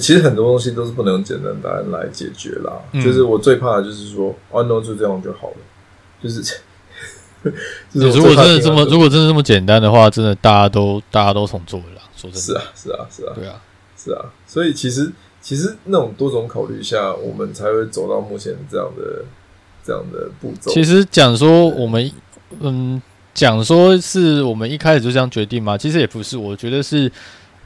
[0.00, 2.72] 其实很多东西都是不能用简单答案来解决啦。
[2.90, 5.56] 嗯、就是我最怕的就是说，哦，no，就这样就好了。
[6.20, 6.42] 就是，
[7.94, 12.02] 就是如果真的这么，如果真的这么简单的话，真的大家都大家都重做了啦。
[12.16, 13.62] 说真的，是啊，是啊，是啊，对啊，
[13.96, 14.24] 是啊。
[14.48, 15.12] 所以其实
[15.44, 19.24] 其实那种多种考虑下，我们才会走到目前这样的
[19.84, 20.72] 这样的步骤。
[20.72, 22.10] 其实讲说我们
[22.60, 23.00] 嗯。
[23.34, 25.76] 讲说是我们一开始就这样决定吗？
[25.76, 27.10] 其实也不是，我觉得是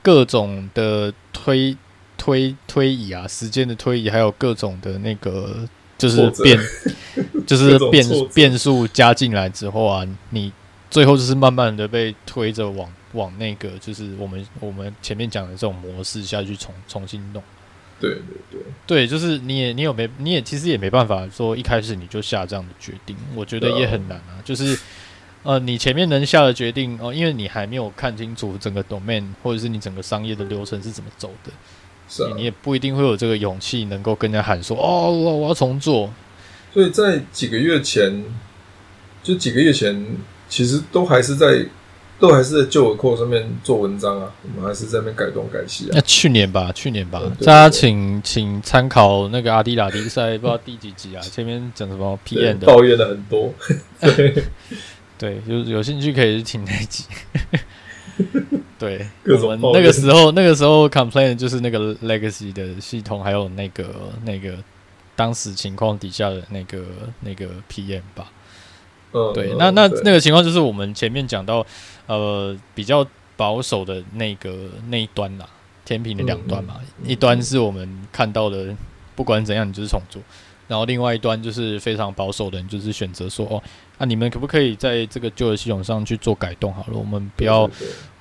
[0.00, 1.76] 各种的推
[2.16, 5.56] 推推移啊，时间的推移，还有各种的那个
[5.98, 6.58] 就是变，
[7.46, 8.02] 就是 变
[8.32, 10.50] 变数加进来之后啊，你
[10.88, 17.42] 最后就是慢慢的被推着往往那个就是我们我们前面讲的这种模式下去重重新弄。
[18.00, 18.20] 对对
[18.50, 24.78] 对，对，就是你也你有没你也其实也没办法说一开始你就下这样的决定，我觉得也很难啊，就是。
[25.44, 31.52] 呃，你前面能下的决定哦，因为你还没有看清楚整个 domain 或者是你整个商业的流程是怎么走的，
[32.08, 36.12] 是啊，你也不一定会有这个勇气能够跟人家喊说哦，我我要重做。
[36.74, 38.24] 所以，在几个月前，
[39.22, 40.04] 就几个月前，
[40.48, 41.64] 其实都还是在，
[42.18, 45.90] 都还是在旧的 code 上面做文章啊，我们还是在那边改东改西啊。
[45.92, 51.20] 那去年吧，去年吧，大家请请参考那个阿迪拉迪赛，不知道第几集啊？
[51.30, 53.54] 前面讲什么 PM 的，抱怨了很多。
[54.00, 54.44] 对，
[55.16, 57.04] 对，有有兴趣可以去听那集。
[58.78, 63.84] 对，我们那个时候，那个时候 complain 就是那个 legacy 的系统，还有那个
[64.24, 64.54] 那个
[65.14, 66.78] 当时情况底下的那个
[67.20, 68.32] 那个 PM 吧。
[69.12, 71.64] 嗯，对，那那那个情况就是我们前面讲到，
[72.08, 73.06] 呃，比较
[73.36, 75.48] 保守的那个那一端啦，
[75.84, 78.74] 天平的两端嘛，一端是我们看到的，
[79.14, 80.20] 不管怎样你就是重做，
[80.66, 83.62] 然后另外一端就是非常保守的人，就是选择说，哦，
[83.98, 87.70] 那你们可不可以在这个旧的系统上去做改动好了，我们不要。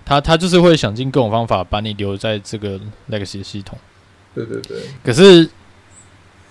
[0.09, 2.79] 他他就是会想尽各种方法把你留在这个
[3.09, 3.77] legacy 系统，
[4.33, 4.77] 对对对。
[5.03, 5.49] 可是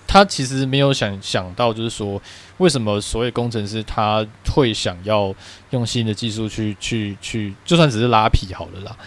[0.07, 2.21] 他其实没有想想到，就是说
[2.57, 5.35] 为什么所谓工程师他会想要
[5.71, 8.97] 用新的技术去去去，就算只是拉皮好了啦。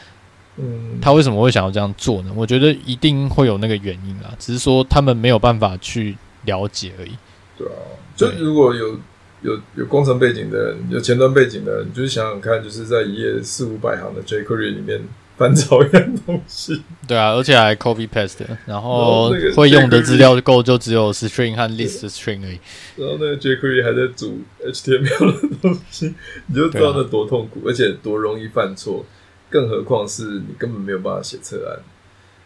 [0.57, 1.01] 嗯。
[1.01, 2.30] 他为什么会想要这样做呢？
[2.36, 7.12] 我觉得一定会有那个原因啦，只是说他们没有办法去了解而已。
[7.57, 7.72] 对啊，
[8.14, 8.98] 就如果有。
[9.42, 15.01] 有有工程背景的人，有前端背景的人，就是想想看，就是在一页四五百行的 jQuery 里面
[15.41, 16.82] 翻找一样东西。
[17.09, 22.61] 对啊，而且还 copy paste，然后会用的资料够就只有 string 和 list string 而已。
[22.97, 26.14] 然后那个 jQuery 还在组 HTML 的东西，
[26.47, 29.07] 你就知道那多痛苦，而且多容易犯错。
[29.49, 31.80] 更何况是你根本没有办法写测案。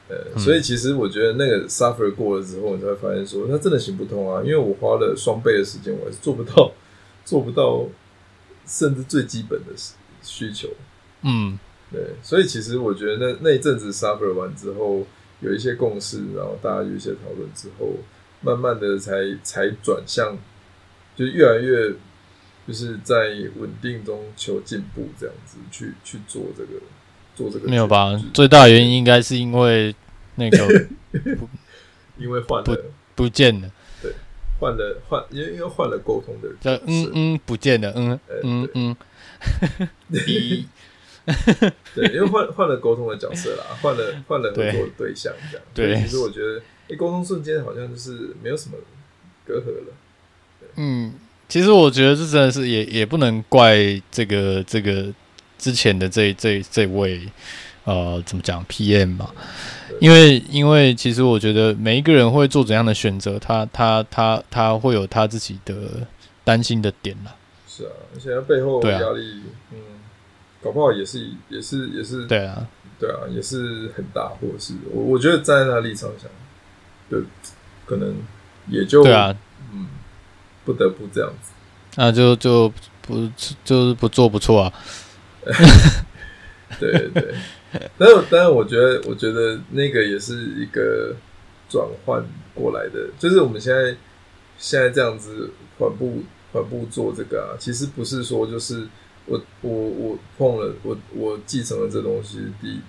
[0.08, 4.40] 呃，嗯、所以其实我觉得那个 suffer 过了之后，你才会发现说，它真的行不通啊！
[4.44, 6.72] 因为我花了双倍的时间，我还是做不到。
[7.24, 7.86] 做不到，
[8.66, 9.72] 甚至最基本的
[10.22, 10.68] 需求，
[11.22, 11.58] 嗯，
[11.94, 15.06] 对，所以其实我觉得那那一阵子 suffer 完之后，
[15.40, 17.92] 有一些共识，然后大家有一些讨论之后，
[18.40, 19.12] 慢慢的才
[19.44, 20.36] 才转向，
[21.14, 21.92] 就越来越
[22.66, 26.80] 就是在稳定中求进步，这样子去去做这个
[27.36, 28.20] 做这个没有吧？
[28.32, 29.94] 最大的原因应该是因为
[30.34, 30.88] 那个
[32.18, 32.76] 因为换了不
[33.14, 33.70] 不见了。
[34.60, 38.96] 换了换，因为因为换了沟通的人，嗯嗯不见了，嗯嗯嗯，
[41.94, 45.66] 对，因为换换了沟通的角色啦，换了换了合作的对象，这样。
[45.72, 48.76] 对，其实我觉得，哎，沟通瞬间好像就是没有什么
[49.46, 49.92] 隔阂了。
[50.76, 51.14] 嗯，
[51.48, 53.76] 其实我觉得这真的是也也不能怪
[54.10, 55.06] 这个这个
[55.58, 57.20] 之前的这这这位。
[57.86, 59.30] 呃，怎么讲 PM 嘛？
[60.00, 65.74] 因为因为其实我觉得每一个人会做怎样的选择，他他他他会有他自己的
[66.44, 67.36] 担心的点啦。
[67.68, 69.78] 是啊，而且他背后压力，啊、嗯，
[70.64, 72.66] 搞不好也是也是也是对啊，
[72.98, 76.30] 对啊，也是很大，或者是我我觉得站在他立场想，
[77.10, 77.20] 对，
[77.84, 78.16] 可能
[78.68, 79.36] 也就对啊，
[79.74, 79.88] 嗯，
[80.64, 81.52] 不得不这样子，
[81.96, 83.30] 那就就不
[83.62, 84.72] 就是不做不错啊，
[86.80, 87.22] 对 对。
[87.22, 87.34] 对。
[87.98, 91.12] 但是，但是，我觉得，我觉得那个也是一个
[91.68, 93.96] 转换过来的，就是我们现在
[94.56, 98.86] 现在这样子缓步缓步做这个啊，其实不是说就是
[99.26, 102.80] 我我我碰了我我继承了这东西第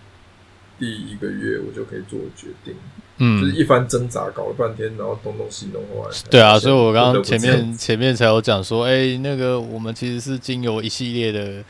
[0.80, 2.76] 第一个月我就可以做决定，
[3.18, 11.64] 嗯，就是一番挣扎搞了半天，然后东东西弄过来，对啊，所以我刚刚前面 前面才有讲说，哎、欸，那个我们其实是经由一系列的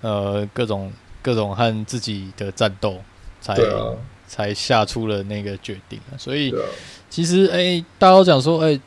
[0.00, 0.92] 呃各种。
[1.24, 3.00] 各种和自己的战斗，
[3.40, 3.94] 才、啊、
[4.26, 6.18] 才下出了那个决定啊。
[6.18, 6.58] 所以，啊、
[7.08, 8.80] 其实，哎、欸，大家都讲说，哎、欸，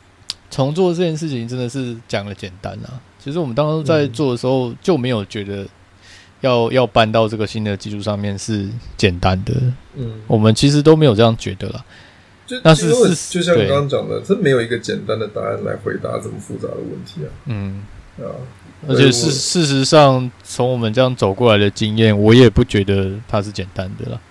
[0.52, 3.00] 重做这件事情真的是讲的简单啊。
[3.26, 5.65] 其实我们当时在做的时候，就没有觉得
[6.41, 9.51] 要要搬到这个新的技术上面是简单的。
[9.95, 11.84] 嗯，我们其实都没有这样觉得啦。
[12.45, 17.30] 就但是是就像刚刚讲的，这没有一个简单的答案来回答这么复杂的问题啊。
[17.45, 17.84] 嗯，
[18.19, 18.30] 啊。
[18.88, 24.21] 而且事事实上，从我们这样走过来的经验，我也不觉得它是简单的啦。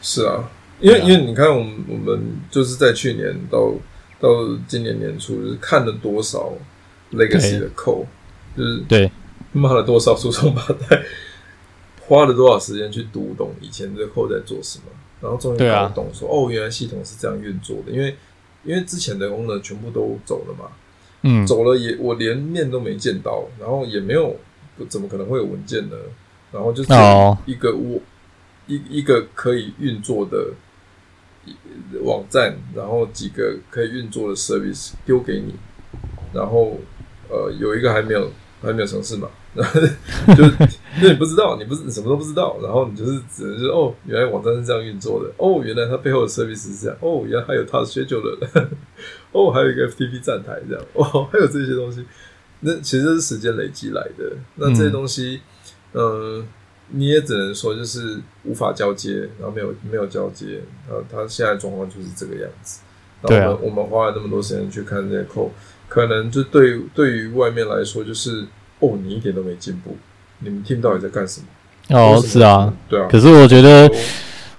[0.00, 3.72] 是啊，因为、啊、因为你看，我们我们就是在去年到
[4.20, 4.28] 到
[4.68, 6.52] 今年年初，就是看了多少
[7.14, 8.06] legacy 的 code，
[8.56, 9.10] 就是对
[9.52, 11.02] 骂了多少祖宗八代，
[12.06, 14.84] 花了多少时间去读懂以前这个 code 在做什么，
[15.20, 17.92] 然后终于搞懂说，哦，原来系统是这样运作的。
[17.92, 18.16] 因为
[18.64, 20.70] 因为之前的功能全部都走了嘛。
[21.22, 24.36] 嗯，走了也，我连面都没见到，然后也没有，
[24.88, 25.96] 怎么可能会有文件呢？
[26.52, 26.92] 然后就是
[27.46, 28.00] 一个我、哦、
[28.66, 30.52] 一一个可以运作的
[32.04, 35.54] 网站，然后几个可以运作的 service 丢给你，
[36.32, 36.78] 然后
[37.28, 38.30] 呃有一个还没有
[38.62, 39.80] 还没有尝试嘛，然 后
[40.34, 40.44] 就
[41.00, 48.68] 那你不知道，你不是你什么都不知道，然后你就是只能是哦，原来网站是这样运作的，哦，原来它背后的 service 是这样，哦，原来还有它的 schedule 的，
[49.32, 52.04] 哦，还有一个 FTP 站台这样，哦，还有这些东西，
[52.60, 54.32] 那其实是时间累积来的。
[54.56, 55.40] 那这些东西，
[55.92, 56.44] 嗯、呃，
[56.88, 62.80] 你也只能说就是无法交接，然后没有没有交接，然后它现在状况就是这个样子。
[63.22, 65.50] 然后我们、啊、我们花了那么多时间去看这些 code，
[65.96, 68.44] 可能就对对于外面来说就是
[68.80, 69.96] 哦，你一点都没进步。
[70.40, 71.98] 你们 team 到底在干什么？
[71.98, 73.08] 哦，是啊，对啊。
[73.10, 73.90] 可是我觉得，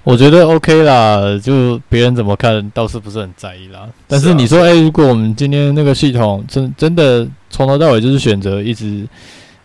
[0.03, 3.87] 我觉得 OK 啦，就别人怎么看倒是不是很在意啦。
[4.07, 9.07] 但是你说，哎、啊欸，如果我们今天那个系统真真的从头到尾就是选择一直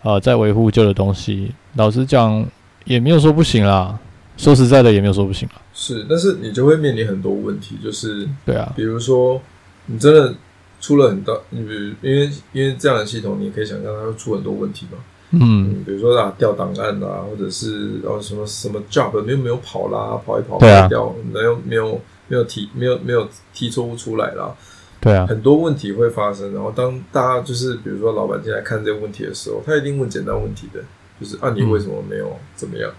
[0.03, 2.47] 呃在维护旧的东西，老实讲
[2.85, 3.99] 也没有说不行啦。
[4.37, 5.55] 说实在的，也没有说不行啦。
[5.73, 9.41] 是，但是你就会面临很多问题，就是对啊，比如说
[9.87, 10.35] 你真的
[10.83, 14.99] 出了很大，你比如因为因为这样的系统，你可以想象它会出很多问题嘛。
[15.31, 24.55] 嗯，比如说啊，调档案啊，或者是哦什么什么 job 没有没有跑啦，跑一跑跑掉，没有没有没有提没有没有提错误出来啦，
[25.01, 26.53] 对啊，很多问题会发生。
[26.53, 30.81] 然后当大家就是比如说老板进来看这个问题的时候，他一定问简单问题的，
[31.19, 32.91] 就是啊你为什么没有怎么样？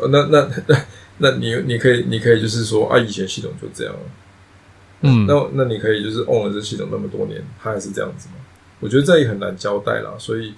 [0.00, 0.76] 呃、嗯，那那那
[1.18, 3.94] 那你你可以你可以就是说啊以前系统就这样，
[5.04, 8.34] 嗯，那那你可以就是 own 了这系统那么多年，它还是这样子吗？
[8.80, 10.52] 我觉得这也很难交代啦，所以。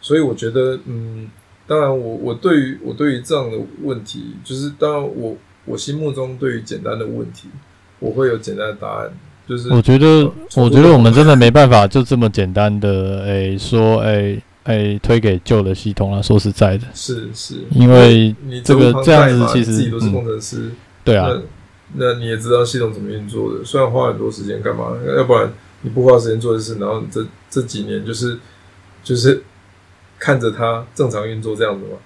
[0.00, 1.30] 所以我觉得，嗯，
[1.66, 5.34] 当然我，我我对于我对于这样的问题，就是当然我
[5.64, 7.48] 我心目中对于简单的问题，
[8.00, 9.10] 我会有简单的答案。
[9.48, 16.20] 就是我觉得，我觉得我们真的没办法就这么简单的，诶、欸，说，诶、欸，诶、欸，推给旧的系统啊。
[16.20, 21.30] 说实在的，是是，因为这个这样子，其实自己都是工程师，嗯、对啊
[21.94, 28.38] 那，你也知道系统怎么运作的，虽然花很多时间干嘛，要不然你不花时间做的事，然后这这几年就是
[29.02, 29.42] 就是。
[30.16, 31.98] 看着它正常运作这样子吗？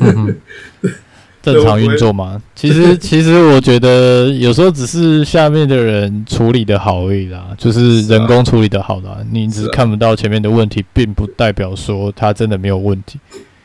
[0.00, 0.40] 嗯、
[1.42, 2.40] 正常运作吗？
[2.54, 9.10] 其实，其实我觉得有时候只是下面的人处理的好而已啦，就是人工处理的好啦。
[9.10, 13.20] 啊、你只是看不到前面的问题，并不代表说它真的没有问题。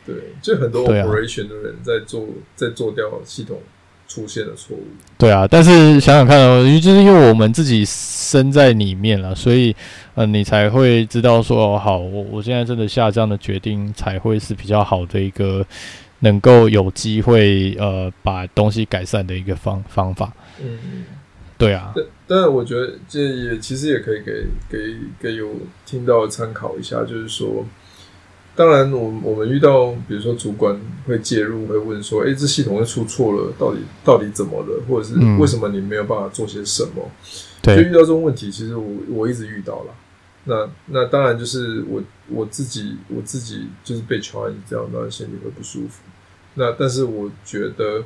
[0.05, 3.61] 对，就很多 operation 的人在做，在做掉系统。
[4.09, 4.83] 出现了错误，
[5.19, 9.73] 对啊，但是想想看哦，因为就是因为我们自己身在里面了，所以
[10.15, 15.63] 呃，你才会知道说哦，好，我我现在真的下这样的决定才会是比较好的一个
[16.21, 20.33] 能够有机会呃把东西改善的一个方方法。
[20.59, 21.05] 嗯，
[21.55, 21.93] 对啊。
[21.95, 25.47] 但但我觉得这也其实也可以给给给有
[25.85, 27.63] 听到参考一下，就是说。
[28.59, 34.83] 当然，我我们遇到，比如说主管会介入，会问说：“诶，这系统又出错了，到底到底怎么了？
[34.85, 37.09] 或者是为什么你没有办法做些什么？”
[37.63, 39.93] 对，就遇到这种问题，其实我我一直遇到了。
[40.43, 46.01] 那那当然就是我我自己我自己就是被 challenge 这样，当然心里会不舒服。
[46.55, 48.03] 那但是我觉得，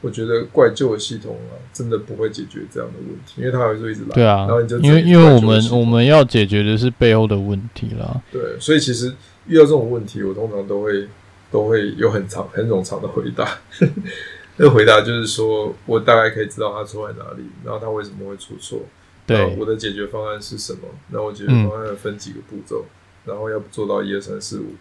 [0.00, 4.14] 我觉得怪旧的系统啊，真的不会解决这样的问题，因为它还是一直来。
[4.16, 8.20] 对啊，然后你就因为因为我们我们要解决的是背后的问题啦。
[8.32, 9.14] 对，所以其实。
[9.48, 11.08] 遇到这种问题，我通常都会
[11.50, 13.58] 都会有很长很冗长的回答。
[14.58, 18.80] 那回答就是说，我大概可以知道他错在哪里，然后他为什么会出错，
[19.26, 20.88] 对，我的解决方案是什么？
[21.10, 24.74] 那我解决方案分几个步骤，嗯、然后要做到一二三四五，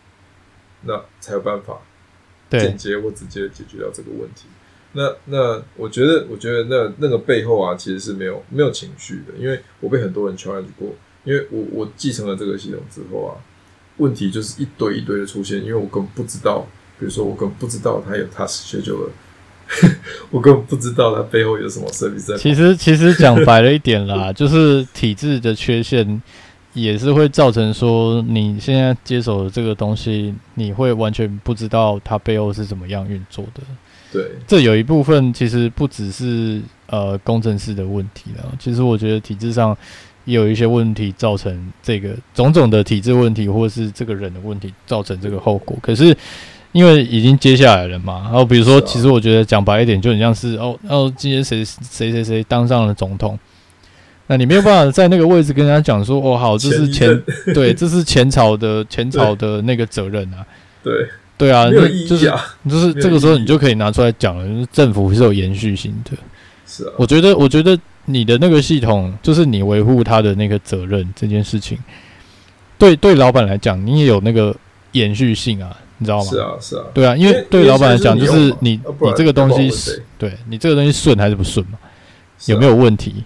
[0.83, 1.81] 那才有办法
[2.49, 4.45] 简洁或直接解决掉这个问题。
[4.93, 10.93] 那那我觉得，我觉得那那个背后啊，其实是没有没有情绪的，因为我被很多人 challenge 过，
[11.25, 13.35] 因为我我继承了这个系统之后啊。
[13.97, 16.65] 问题就是一堆一堆的出现，因为我根本不知道，
[16.99, 19.11] 比如说我根本不知道他有 task schedule 了，
[20.31, 22.37] 我根本不知道他背后有什么 service 在。
[22.37, 26.21] 其实其实讲白了一点啦，就是体制的缺陷
[26.73, 33.61] 也是会造成说你现在接手的这个东西，你会完全不知道它背后是怎么样运作的。
[34.11, 39.77] 对，这有一部分其实不只是呃工程师的问题了，其实我觉得体制上。
[40.25, 45.77] 也有一些问题造成这个种种的体制问题，或是这个人的问题造成这个后果。
[45.81, 46.15] 可是
[46.71, 53.39] 因为已经接下来了嘛，然后比如说，其实我觉得讲白一点，就很像是哦哦，今天谁谁谁谁当上了总统，
[54.27, 57.23] 那你没有办法在那个位置跟人家讲说哦好，这是前
[57.53, 60.45] 对，这是前朝的 前朝的那个责任啊，
[60.83, 60.93] 对。
[61.37, 62.31] 对啊，就是
[62.69, 66.11] 就是这个时候你就可以拿出来讲了，就是政府是有延续性的，
[66.65, 67.77] 是啊，我觉得我觉得。
[68.05, 71.77] 你的那个系统，就是你维护他的那个责任这件事情，
[72.77, 74.55] 对对，老板来讲，你也有那个
[74.91, 76.25] 延续性啊，你知道吗？
[76.25, 81.77] 是啊，是啊，对啊，因为对老板来讲，就是你你这个东西是，对你这个东西顺还是不顺嘛？
[82.47, 83.23] 有没有问题？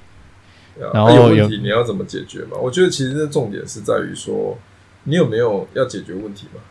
[0.94, 2.56] 然后有问题，你要怎么解决嘛？
[2.62, 4.58] 我觉得其实这重点是在于说，
[5.04, 6.62] 你有没有要解决问题嘛？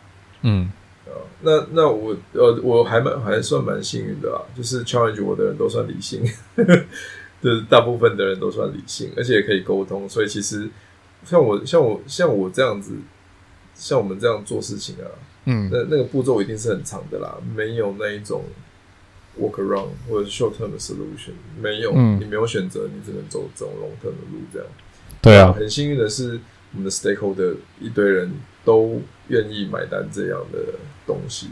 [0.41, 0.71] 嗯，
[1.05, 6.23] 啊，那那我呃我还蛮还算蛮幸运的啊，就是 challenge 我的人都算理性，
[7.41, 10.69] 就是大部分的人都算理性，而且也可以沟通，所以其实
[11.25, 12.95] 像我像我像我这样子，
[13.75, 15.07] 像我们这样做事情啊，
[15.45, 18.43] 嗯，那那个步骤一定是很长的啦，没有那一种
[19.39, 21.31] work around 或者是 short term 的 solution，
[21.61, 24.67] 没有，嗯、你没有选择，你只能走走 long term 的路，这样。
[25.21, 26.39] 对啊，很幸运的是，
[26.73, 28.31] 我们的 stakeholder 一堆人
[28.63, 30.59] 都愿意买单这样的
[31.05, 31.47] 东西，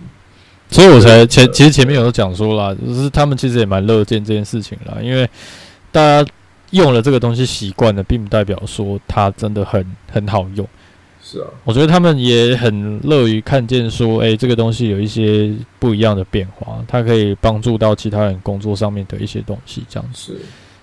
[0.70, 5.30] 所以我才前其实前面有讲说啦，就是他们其实也蛮乐见这件事情啦，因为
[5.92, 6.32] 大家
[6.72, 10.68] 用了这个东西习惯了，并不代表说它真的很很好用。
[11.22, 20.38] 是啊，我觉得他们也很乐于看见说，哎，这个东西有一些不一样的变化，它可以帮助到其他人工作上面的一些东西，这样子。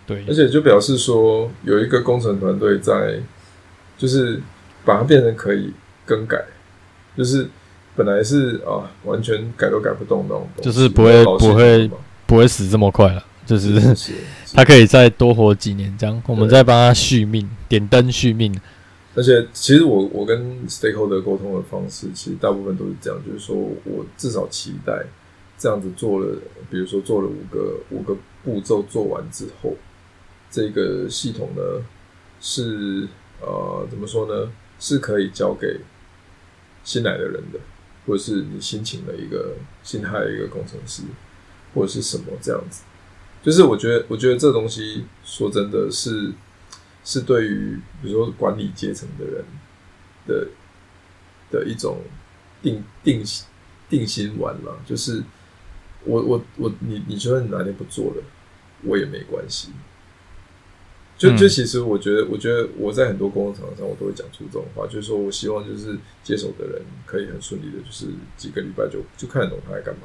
[0.07, 3.19] 对，而且就表示说，有一个工程团队在，
[3.97, 4.39] 就是
[4.85, 5.73] 把它变成可以
[6.05, 6.37] 更改，
[7.17, 7.49] 就是
[7.97, 11.91] 本来是啊，完全改都改不动那种，就是不会不会
[12.27, 13.97] 不会死这么快了，就是
[14.55, 18.55] 他可以再多活几年，这样我们再帮他续命，点灯续命。
[19.15, 25.05] 而且，其实我我跟 stakeholder 沟通的方式，其实大部分都是这样，就是说我至少期待
[25.57, 26.37] 这样子做了，
[26.71, 29.75] 比如说做了五个五个步骤做完之后。
[30.51, 31.83] 这个系统呢，
[32.41, 33.09] 是
[33.41, 34.53] 呃，怎么说呢？
[34.79, 35.81] 是可以交给
[36.85, 37.59] 新来的人的，
[38.07, 41.03] 或者是你新请的一个新派的一个工程师，
[41.75, 42.83] 或者是什么这样子。
[43.45, 46.33] 就是我觉得，我觉得这东西说真的是
[47.05, 49.45] 是对于比如说管理阶层的人
[50.27, 50.49] 的
[51.51, 51.99] 的一种
[52.63, 53.23] 定定
[53.89, 54.73] 定心丸嘛。
[54.87, 55.23] 就是
[56.05, 58.23] 我我我你你觉得你哪天不做了，
[58.83, 59.69] 我也没关系。
[61.17, 70.01] 就就其实，我觉得，我觉得我在很多工作场上，我都会讲出这种话，就是说我希望就是接手的人可以很顺利的，就是几个礼拜就就看得懂他在干嘛。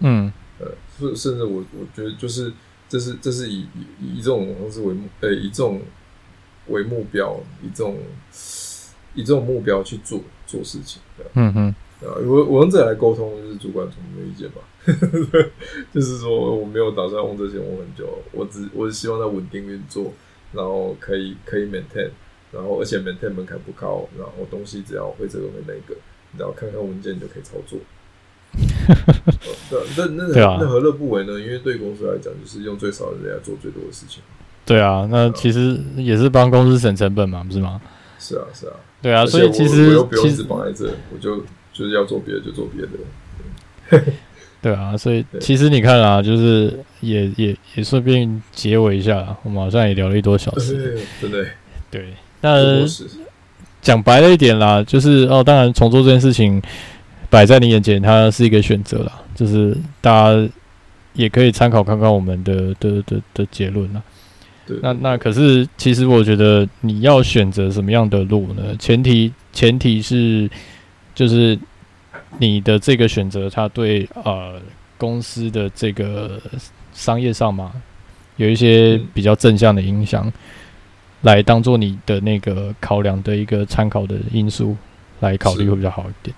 [0.00, 2.52] 嗯，呃，甚甚至我我觉得就是
[2.90, 5.80] 这是这是以以以这种方式为目，呃，以这种
[6.66, 7.96] 为目标，以这种
[9.14, 11.00] 以这种目标去做做事情。
[11.32, 14.60] 嗯嗯，啊，我我用这来沟通，就是主管从没有意见吧？
[15.94, 20.12] 就是说我没有打算用这些，我很久，我只我只希望它稳定运作。
[20.52, 22.10] 然后可以可以 maintain，
[22.50, 25.96] 然后而且 maintain 门槛不高，然后东西只要会这个会那个，
[26.36, 27.78] 然后看看文件就可以操作。
[29.70, 31.38] 对，那那那何乐不为呢？
[31.40, 34.22] 因为对公司来讲，就是用最少的人来做最多的事情。
[34.64, 37.80] 对啊，那其实也是帮公司省成本嘛，不是吗？
[38.18, 38.72] 是啊，是啊。
[39.02, 41.38] 对啊，所以其实我又不用一直绑在这，我就
[41.72, 44.02] 就是要做别的就做别的。
[44.62, 51.46] 对啊，所以其实你看啊，就是也也也顺便结尾一下，我们好像也聊了一多小时， 对对？
[51.90, 52.84] 对，那
[53.80, 56.60] 讲白了一点啦，就是哦，当然重做这件事情
[57.30, 60.48] 摆在你眼前，它是一个选择啦，就是大家
[61.14, 64.02] 也可以参考看看我们的的的的结论啦。
[64.66, 68.76] 对，那那可是其实我觉得你要选择什么样的路呢？
[68.78, 70.50] 前提前提是
[71.14, 71.58] 就是。
[72.38, 74.54] 你的这个选择，它对呃
[74.96, 76.40] 公司的这个
[76.92, 77.72] 商业上嘛，
[78.36, 80.32] 有一些比较正向的影响，
[81.22, 84.76] 来当做你的那个考量的一个参考的因素
[85.18, 86.34] 来考虑会比较好一点。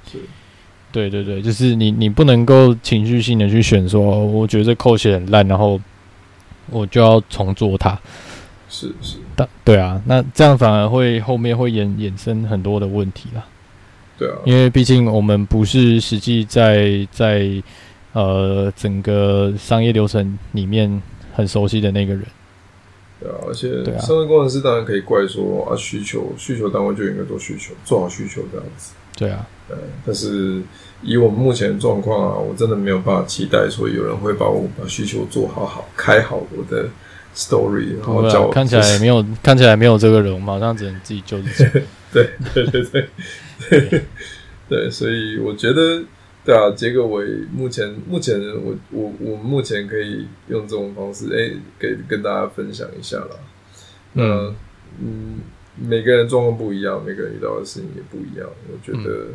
[0.93, 5.80] 对对对，就是你你不能够情绪性的去选说，我觉得这 code 写很烂，然后
[6.70, 7.99] 我就要重做它。
[8.68, 13.44] 是是，但对啊，那这样反而会后面会衍衍生很多的问题啦。
[14.19, 17.62] 对啊，因为毕竟我们不是实际在在
[18.12, 21.02] 呃整个商业流程里面
[21.35, 22.24] 很熟悉的那个人。
[23.20, 28.93] 对啊，而且商业工程师当然可以怪说啊，需求需求单位就应该做需求，做好需求这样子。
[29.16, 30.62] 对啊，对，但是
[31.02, 36.89] 以我们目前的状况啊，我真的没有办法期待说有人会把我把需求做好好开好我的
[37.34, 41.80] story，然后叫我看起来没有看起来没有这个人，我马上只能自己救自己。
[42.12, 43.09] 对对对对。
[43.70, 44.02] 对，
[44.68, 46.02] 对，所以我觉得，
[46.44, 53.36] 对啊，结个尾，目前目前我我我目前可以用这种方式，哎、欸，给跟大家分享一下啦。
[54.14, 54.55] 嗯
[55.01, 55.39] 嗯，
[55.76, 59.26] 每个人状况不一样，每个人遇到的事情也不一样，我觉得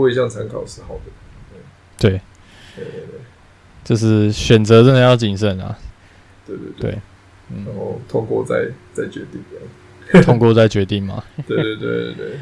[0.00, 1.10] 多一项参考是好的。
[1.98, 2.10] 对，
[2.74, 3.20] 对对对，
[3.82, 5.76] 就是选择真的要谨慎啊。
[6.46, 6.98] 对对对，对，
[7.64, 9.42] 然后通过再再决定。
[10.22, 11.24] 通过再决定嘛？
[11.48, 12.36] 对对对对对，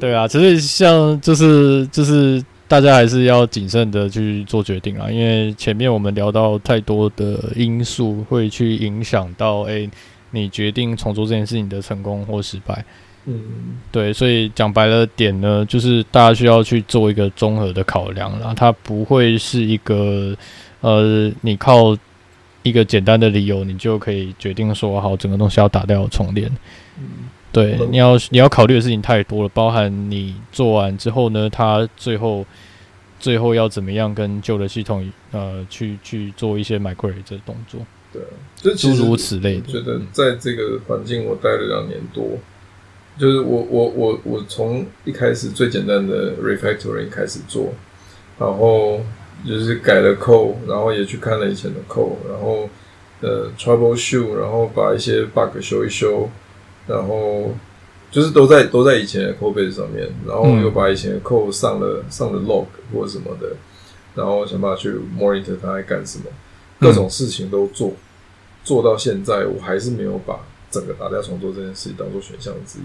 [0.00, 9.90] 对 啊，其实像就是就是大家还是要谨慎的去做决定啊，因为前面我们聊到太多的因素会去影响到，哎、欸，
[10.32, 12.84] 你决定重做这件事情的成功或失败。
[13.26, 20.36] 嗯，对，所以讲白了点呢，就是大家需要去做一个综合的考量啦，它不会是一个
[20.82, 21.96] 呃，你靠
[22.62, 26.50] 一个简单的理由，你就可以决定说好整个东西要打掉重练。
[26.98, 32.44] 嗯，对，你要你要考虑的事情太多了，包含你做完之后呢，它最后
[33.18, 37.80] 最后要怎么样跟旧的系统呃去去做一些 migrate 的动作。
[38.12, 38.22] 对，
[38.56, 39.66] 就诸如此类的。
[39.72, 42.38] 觉得在这个环境我待了两年多。
[43.16, 47.72] 就是我我我我从一开始最简单的 refactoring 开始做，
[48.38, 49.00] 然后
[49.46, 52.68] 就是改了 code，然后也去看了以前的 code，然后
[53.20, 56.28] 呃 troubleshoot，然后把一些 bug 修一修，
[56.88, 57.54] 然后
[58.10, 63.54] 就是都在都在以前的 code base 上面，然后又把以前的 code 上了上了 log 或什么的，
[64.16, 66.24] 然后想办法去 monitor 它在干什么，
[66.80, 67.92] 各种事情都做，
[68.64, 70.36] 做到现在我还是没有把。
[70.74, 72.82] 整个打掉重做这件事情当做选项之一，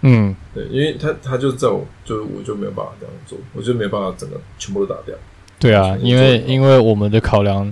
[0.00, 5.14] 嗯，对，因为他他就在我就我就没有办法这样做，我就没有办法整个全部都打掉。
[5.58, 7.70] 对啊，因为因为我们的考量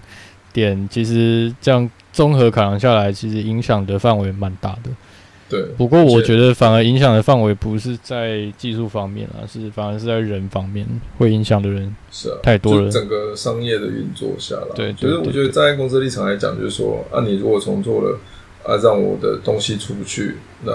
[0.53, 4.91] 点其实这样综合考量下来，其实影响的范围蛮大的。
[5.49, 12.91] 对，不过我觉得反而影响的范围不是在技术方面啊，是反而是在人方面会影响的人是啊太多了。
[12.91, 18.19] 整个商业的运作下来，对，就是我觉得站在公司立场来讲，就是说啊，你如果重做了。
[18.69, 20.73] 啊，让我的东西出不去，那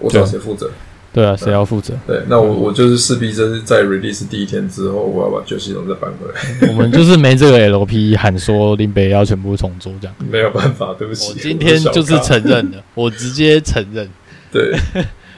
[0.00, 0.68] 我找谁负责？
[1.12, 1.94] 对啊，谁要负责？
[2.04, 6.68] 对，那我我就是势必就是在 release 第一天之后，我要把旧系统再搬回来。
[6.68, 11.32] 我们就是没这个 LP 喊说林北要全部重做这样，没有办法，对不起。
[11.32, 14.10] 我今天就是承认了，我直接承认。
[14.50, 14.76] 对，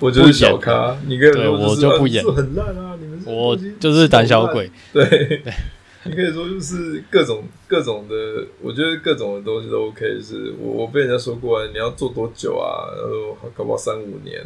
[0.01, 2.97] 我就是小咖，你跟我就不演，很烂啊！
[2.99, 5.43] 你们我就是胆小鬼，对。
[6.09, 10.21] 你可以说就是各种各种的，我觉得各种的东西都 OK。
[10.23, 12.89] 是我我被人家说过，啊你要做多久啊？
[12.97, 14.45] 然后搞不好三五年，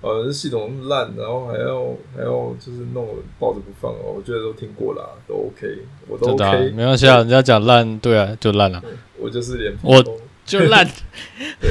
[0.00, 3.06] 呃，系统烂，然后还要还要就是弄
[3.38, 4.14] 抱着不放哦。
[4.16, 5.78] 我觉得都听过啦，都 OK，
[6.08, 7.18] 我都 OK，没关系啊。
[7.18, 8.82] 人家讲烂，对啊，就烂了。
[9.18, 10.02] 我就是脸我
[10.44, 10.86] 就烂，
[11.60, 11.70] 对。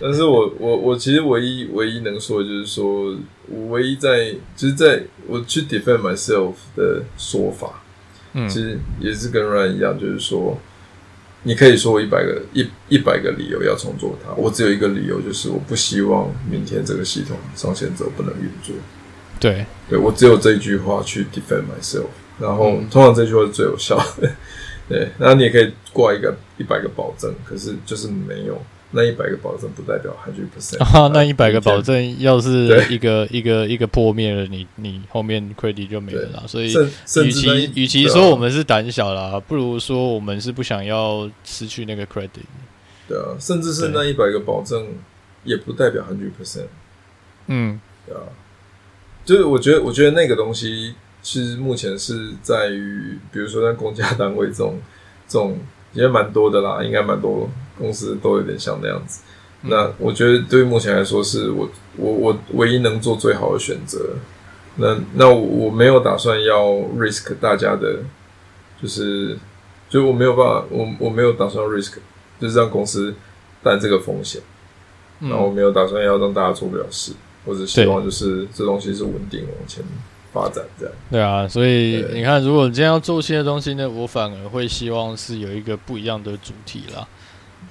[0.00, 3.14] 但是我我我其实唯一唯一能说的就是说，
[3.48, 7.83] 我唯一在就是在我去 defend myself 的说法。
[8.34, 10.58] 嗯，其实也是跟 Ryan 一样，就是说，
[11.44, 18.74] 你可以说我一百个一一百个理由要重做它，我只有一个理由，就是我不希望明天这个系统上线之后不能运作。
[19.40, 22.06] 对，对我只有这一句话去 defend myself，
[22.40, 24.30] 然后、嗯、通常这句话是最有效的。
[24.88, 28.60] 对，然后你也可以挂一个一百个保证，可是就是没有。
[28.96, 31.10] 那一百个保证不代表 hundred percent 啊！
[31.12, 36.44] 那一百个保证要是一个一个一个破灭了，你你后面 credit 就没了啦。
[36.46, 36.72] 所以，
[37.24, 42.46] 与其与其说我们是胆小啦，不如说我们是不想要失去那个 credit。
[43.08, 44.86] 对啊，甚至是那一百个保证
[45.42, 46.68] 也不代表 hundred percent。
[47.48, 48.22] 嗯，对啊，
[49.24, 54.78] 就是我觉得，我觉得那个东西其实目前是在于，比如说在公家单位这种
[55.26, 55.58] 这种
[55.94, 57.50] 也蛮多的啦，应该蛮多。
[57.78, 59.22] 公司都有点像那样子，
[59.62, 64.16] 那我觉得对于目前来说，是我我我唯一能做最好的选择。
[64.76, 66.66] 那那我没有打算要
[66.98, 67.98] risk 大家的，
[68.82, 69.38] 就是
[69.88, 71.94] 就我没有办法，我我没有打算 risk，
[72.40, 73.14] 就是让公司
[73.62, 74.40] 担这个风险。
[75.20, 77.12] 然后我没有打算要让大家做不了事，
[77.44, 79.82] 我只希望就是这东西是稳定往前
[80.32, 80.94] 发展这样。
[81.08, 87.06] 对啊，所以你看，如果你今天要做新的东西呢，我反而会希望是有一个不一样的主题啦。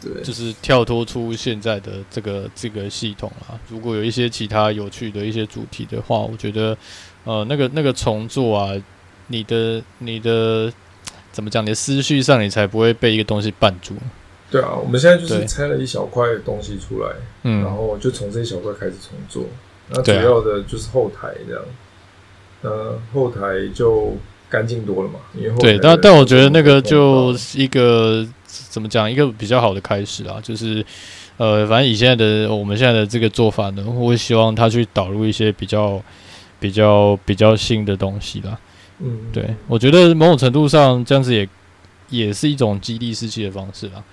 [0.03, 3.59] 对，就是跳脱出现在的这个这个系统啊。
[3.69, 6.77] 如果有一些其他有趣的一些主题的话，我觉得，
[7.23, 8.73] 呃，那个那个重做啊，
[9.27, 10.71] 你的你的
[11.31, 11.63] 怎么讲？
[11.63, 13.95] 你的思绪上，你才不会被一个东西绊住。
[14.51, 17.09] 对啊，我们现在就是拆了一小块东西出来，
[17.43, 19.45] 嗯，然后就从这一小块开始重做。
[19.89, 21.63] 那主要的就是后台这样，
[22.61, 23.39] 呃，后台
[23.73, 24.15] 就
[24.53, 25.19] 干净多了嘛。
[25.35, 28.25] 因为后对，但但我觉得那个就是一个。
[28.69, 29.11] 怎么讲？
[29.11, 30.83] 一个比较好的开始啊，就是，
[31.37, 36.01] 呃，反正以现在的我们现在的这个做法呢，我会希望他去导入一些比较、
[36.59, 38.57] 比较、比较新的东西啦。
[38.99, 41.47] 嗯，对，我觉得某种程度上这样子也
[42.09, 44.03] 也是一种激励士气的方式啦。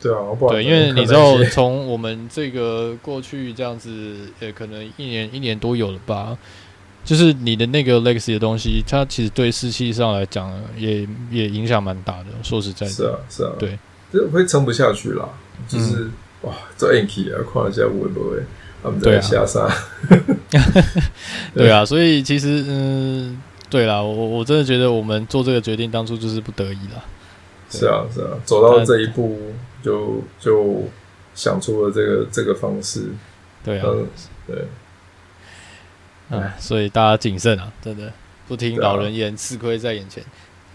[0.00, 0.20] 对啊，
[0.50, 6.36] 对，因为你知道，从我们这个过去这样子，呃，可能一年一年多有了吧。
[7.08, 12.26] 就是你的那个 legacy 的东西，它其实对士气上来讲，也也影响蛮大的。
[12.42, 13.78] 说实在的，是啊，是啊，对，
[14.12, 15.26] 这会撑不下去啦。
[15.66, 16.12] 就是、嗯、
[16.42, 18.42] 哇，这 Anki 啊，看一下会不会
[18.82, 19.66] 他们在下山？
[21.56, 23.40] 对啊，所以其实嗯，
[23.70, 27.02] 对啦，我我真的觉得我们做这个决定当初就是不得已啦。
[27.70, 29.40] 是啊，是啊，走到这一步
[29.82, 30.84] 就就
[31.34, 33.06] 想出了这个这个方式。
[33.64, 33.86] 对啊，
[34.46, 34.56] 对，
[36.30, 38.12] 嗯，所以大家谨慎啊，真的
[38.46, 40.22] 不听老人言，吃亏在眼前。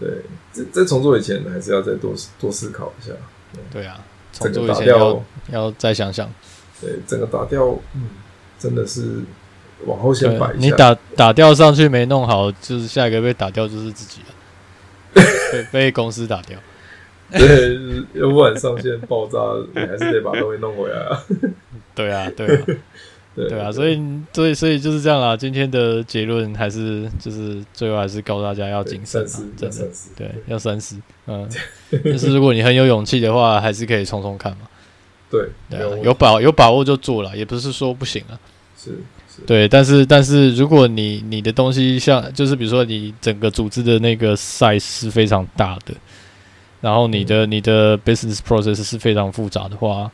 [0.00, 0.08] 对，
[0.50, 3.12] 在在重做以前，还是要再多多思考一下。
[3.70, 4.00] 对啊，
[4.32, 6.28] 重做以前要要再想想。
[6.80, 8.08] 对，整个打掉，嗯，
[8.58, 9.20] 真的是
[9.86, 10.66] 往后先摆一下。
[10.66, 15.22] 你打打掉上去没弄好，就是下一个被打掉就是自己了，
[15.52, 16.58] 被被公司打掉。
[17.30, 17.76] 对，
[18.14, 19.38] 要不然上线爆炸，
[19.72, 21.22] 你还是得把东西弄回来啊。
[21.94, 22.66] 对啊，对啊。
[23.36, 24.00] 对啊，所以
[24.32, 25.36] 所以所以就是这样啦。
[25.36, 30.96] 今天的结论还是就是最后还是告诉大家要谨慎啊，真的，对，要三思。
[31.26, 31.48] 嗯，
[32.04, 34.68] 但是如果你很有勇气的话，还是可以冲冲看嘛。
[35.28, 38.38] 对，对啊，有把有把握就做了，也不是说不行啊。
[38.78, 38.92] 是，
[39.28, 45.92] 是，对，但是但是如果你你的东西像就是比如说你整个组织的那个 size 是非常大的，
[46.80, 50.08] 然后你的你的 business process 是非常复杂的话。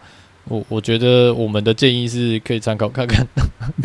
[0.45, 3.27] 我我觉得我们的建议是可以参考看看，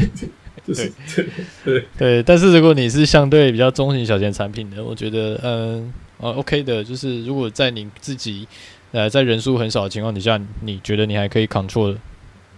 [0.66, 0.92] 对
[1.64, 8.48] 对对，但是如果你是相对比较中型小型产品的，我觉得嗯呃 OK 的，就是如果在你自己
[8.92, 11.96] 呃在人数很少的情况底下，你觉得你还可以 control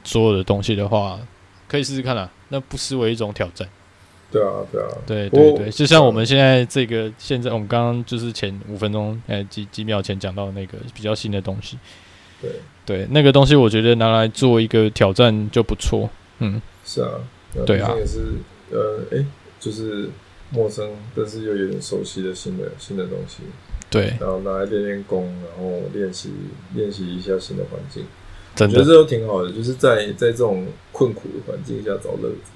[0.06, 1.19] 所有的东西的话，
[1.68, 3.68] 可以试试看啦，那不失为一种挑战。
[4.32, 11.78] 对啊对啊，对对对，就像我们现在这个现在我们刚刚就是前五分钟呃几几秒前讲到的那个比较新的东西。
[12.41, 12.51] 对
[12.85, 16.09] 对，那个东西我觉得拿来做一个挑战就不错。
[16.39, 17.09] 嗯，是啊，
[17.65, 18.19] 对啊，也是
[18.72, 19.26] 呃，哎，
[19.59, 20.09] 就是
[20.51, 23.43] 陌生但是又有点熟悉的新的新的东西。
[23.89, 26.30] 对，然后拿来练练功，然后练习
[26.76, 28.03] 练习一下新的环境，
[28.55, 29.51] 真的我觉得这都挺好的。
[29.51, 32.51] 就是在在这种困苦的环境下找乐子。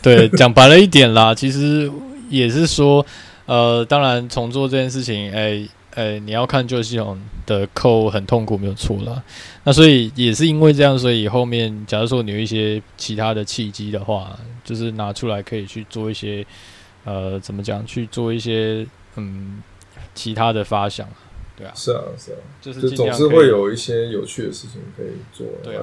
[0.00, 1.90] 对， 讲白了一点啦，其实
[2.30, 3.04] 也是说，
[3.46, 5.68] 呃，当然重做这件事情，哎。
[5.94, 9.22] 呃，你要看旧系统的扣很痛苦，没有错啦。
[9.62, 16.44] 那所以也是因为这样，所以后面假如说你有一些其他的契机的话，就是拿出来可以去做一些，
[17.04, 17.86] 呃，怎么讲？
[17.86, 19.62] 去做一些嗯
[20.14, 21.08] 其他的发想，
[21.56, 25.46] 对啊，是啊是啊，就是总是会有一些有趣的事情可以做。
[25.62, 25.82] 对啊，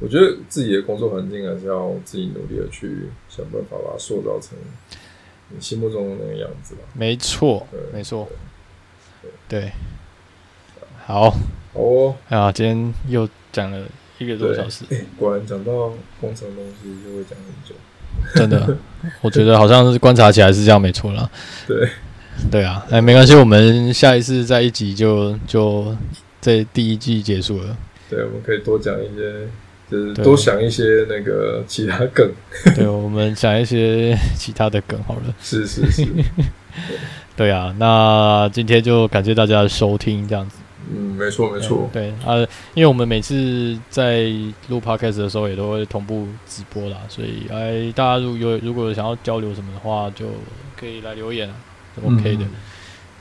[0.00, 4.56] 我觉得自己的工作环境还是要自己努力的去想办法把它塑造成
[5.50, 6.80] 你心目中的那个样子吧。
[6.94, 8.26] 没错，没错。
[9.48, 9.72] 对，
[11.06, 11.36] 好，好
[11.74, 13.82] 哦，啊，今天又讲了
[14.18, 17.74] 一个多小时，欸、 果然讲到工程东西就会讲很久，
[18.34, 18.76] 真的，
[19.20, 21.30] 我觉得好像是观察起来是这样，没错啦。
[21.66, 21.88] 对，
[22.50, 25.96] 对啊，哎，没关系，我们下一次再一集就就
[26.40, 27.76] 这第一季结束了。
[28.10, 29.48] 对，我们可以多讲一些，
[29.90, 32.30] 就是多想一些那个其他梗。
[32.74, 35.34] 对，我们讲一些其他的梗好了。
[35.40, 36.06] 是 是是。
[37.38, 40.58] 对啊，那今天就感谢大家的收听，这样子。
[40.90, 41.88] 嗯，没错没错。
[41.92, 42.34] 对啊，
[42.74, 44.24] 因为我们每次在
[44.66, 50.26] 录 podcast 的时候也都会同步直播啦，所以哎，大家如果有如果有想要交流什么的话，就
[50.76, 51.54] 可以来留言啊
[52.04, 52.42] ，OK 的。
[52.42, 52.50] 嗯、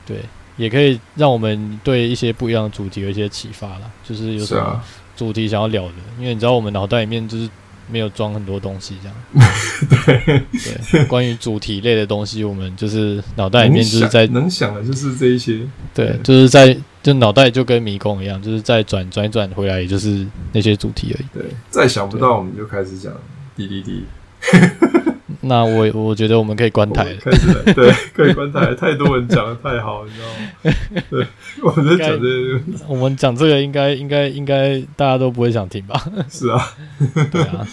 [0.04, 0.18] 对，
[0.56, 4.82] 也可以让我们对一些不一样的主题有一些启发啦，就是有什么
[5.16, 7.48] 主题想要聊的，因为你知道我们脑袋里面就是。
[7.90, 9.16] 没有装很多东西，这样。
[10.06, 10.42] 对
[10.92, 15.62] 对，关于主题类的东西，我们就是脑袋里面就是在能想的就是这一些。
[15.94, 21.26] 对，就是在就脑袋就跟迷宫一样，就是在转转转回来，也就是那些主题而已。
[21.34, 23.14] 对，再想不到我们就开始讲
[23.56, 24.04] 滴滴滴。
[25.48, 27.16] 那我我觉得我们可以关台了。
[27.20, 28.74] 开始，对，可以关台。
[28.76, 31.04] 太多人讲的太好，你知道吗？
[31.10, 31.28] 对，
[31.64, 36.00] 我们在讲这个，我们讲这个应该应该应该大家都不会想听吧？
[36.30, 36.60] 是啊，
[37.32, 37.68] 对啊，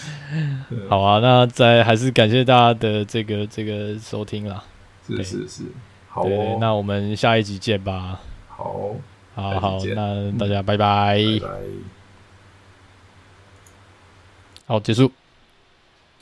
[0.88, 4.62] 好啊，那再还是感谢大家的这个这个收听啦。
[5.06, 5.62] 是是是，
[6.08, 8.20] 好哦，那我们下一集见吧。
[8.48, 8.94] 好，
[9.34, 11.48] 好好，那大家拜拜，拜拜，
[14.66, 15.10] 好，结束。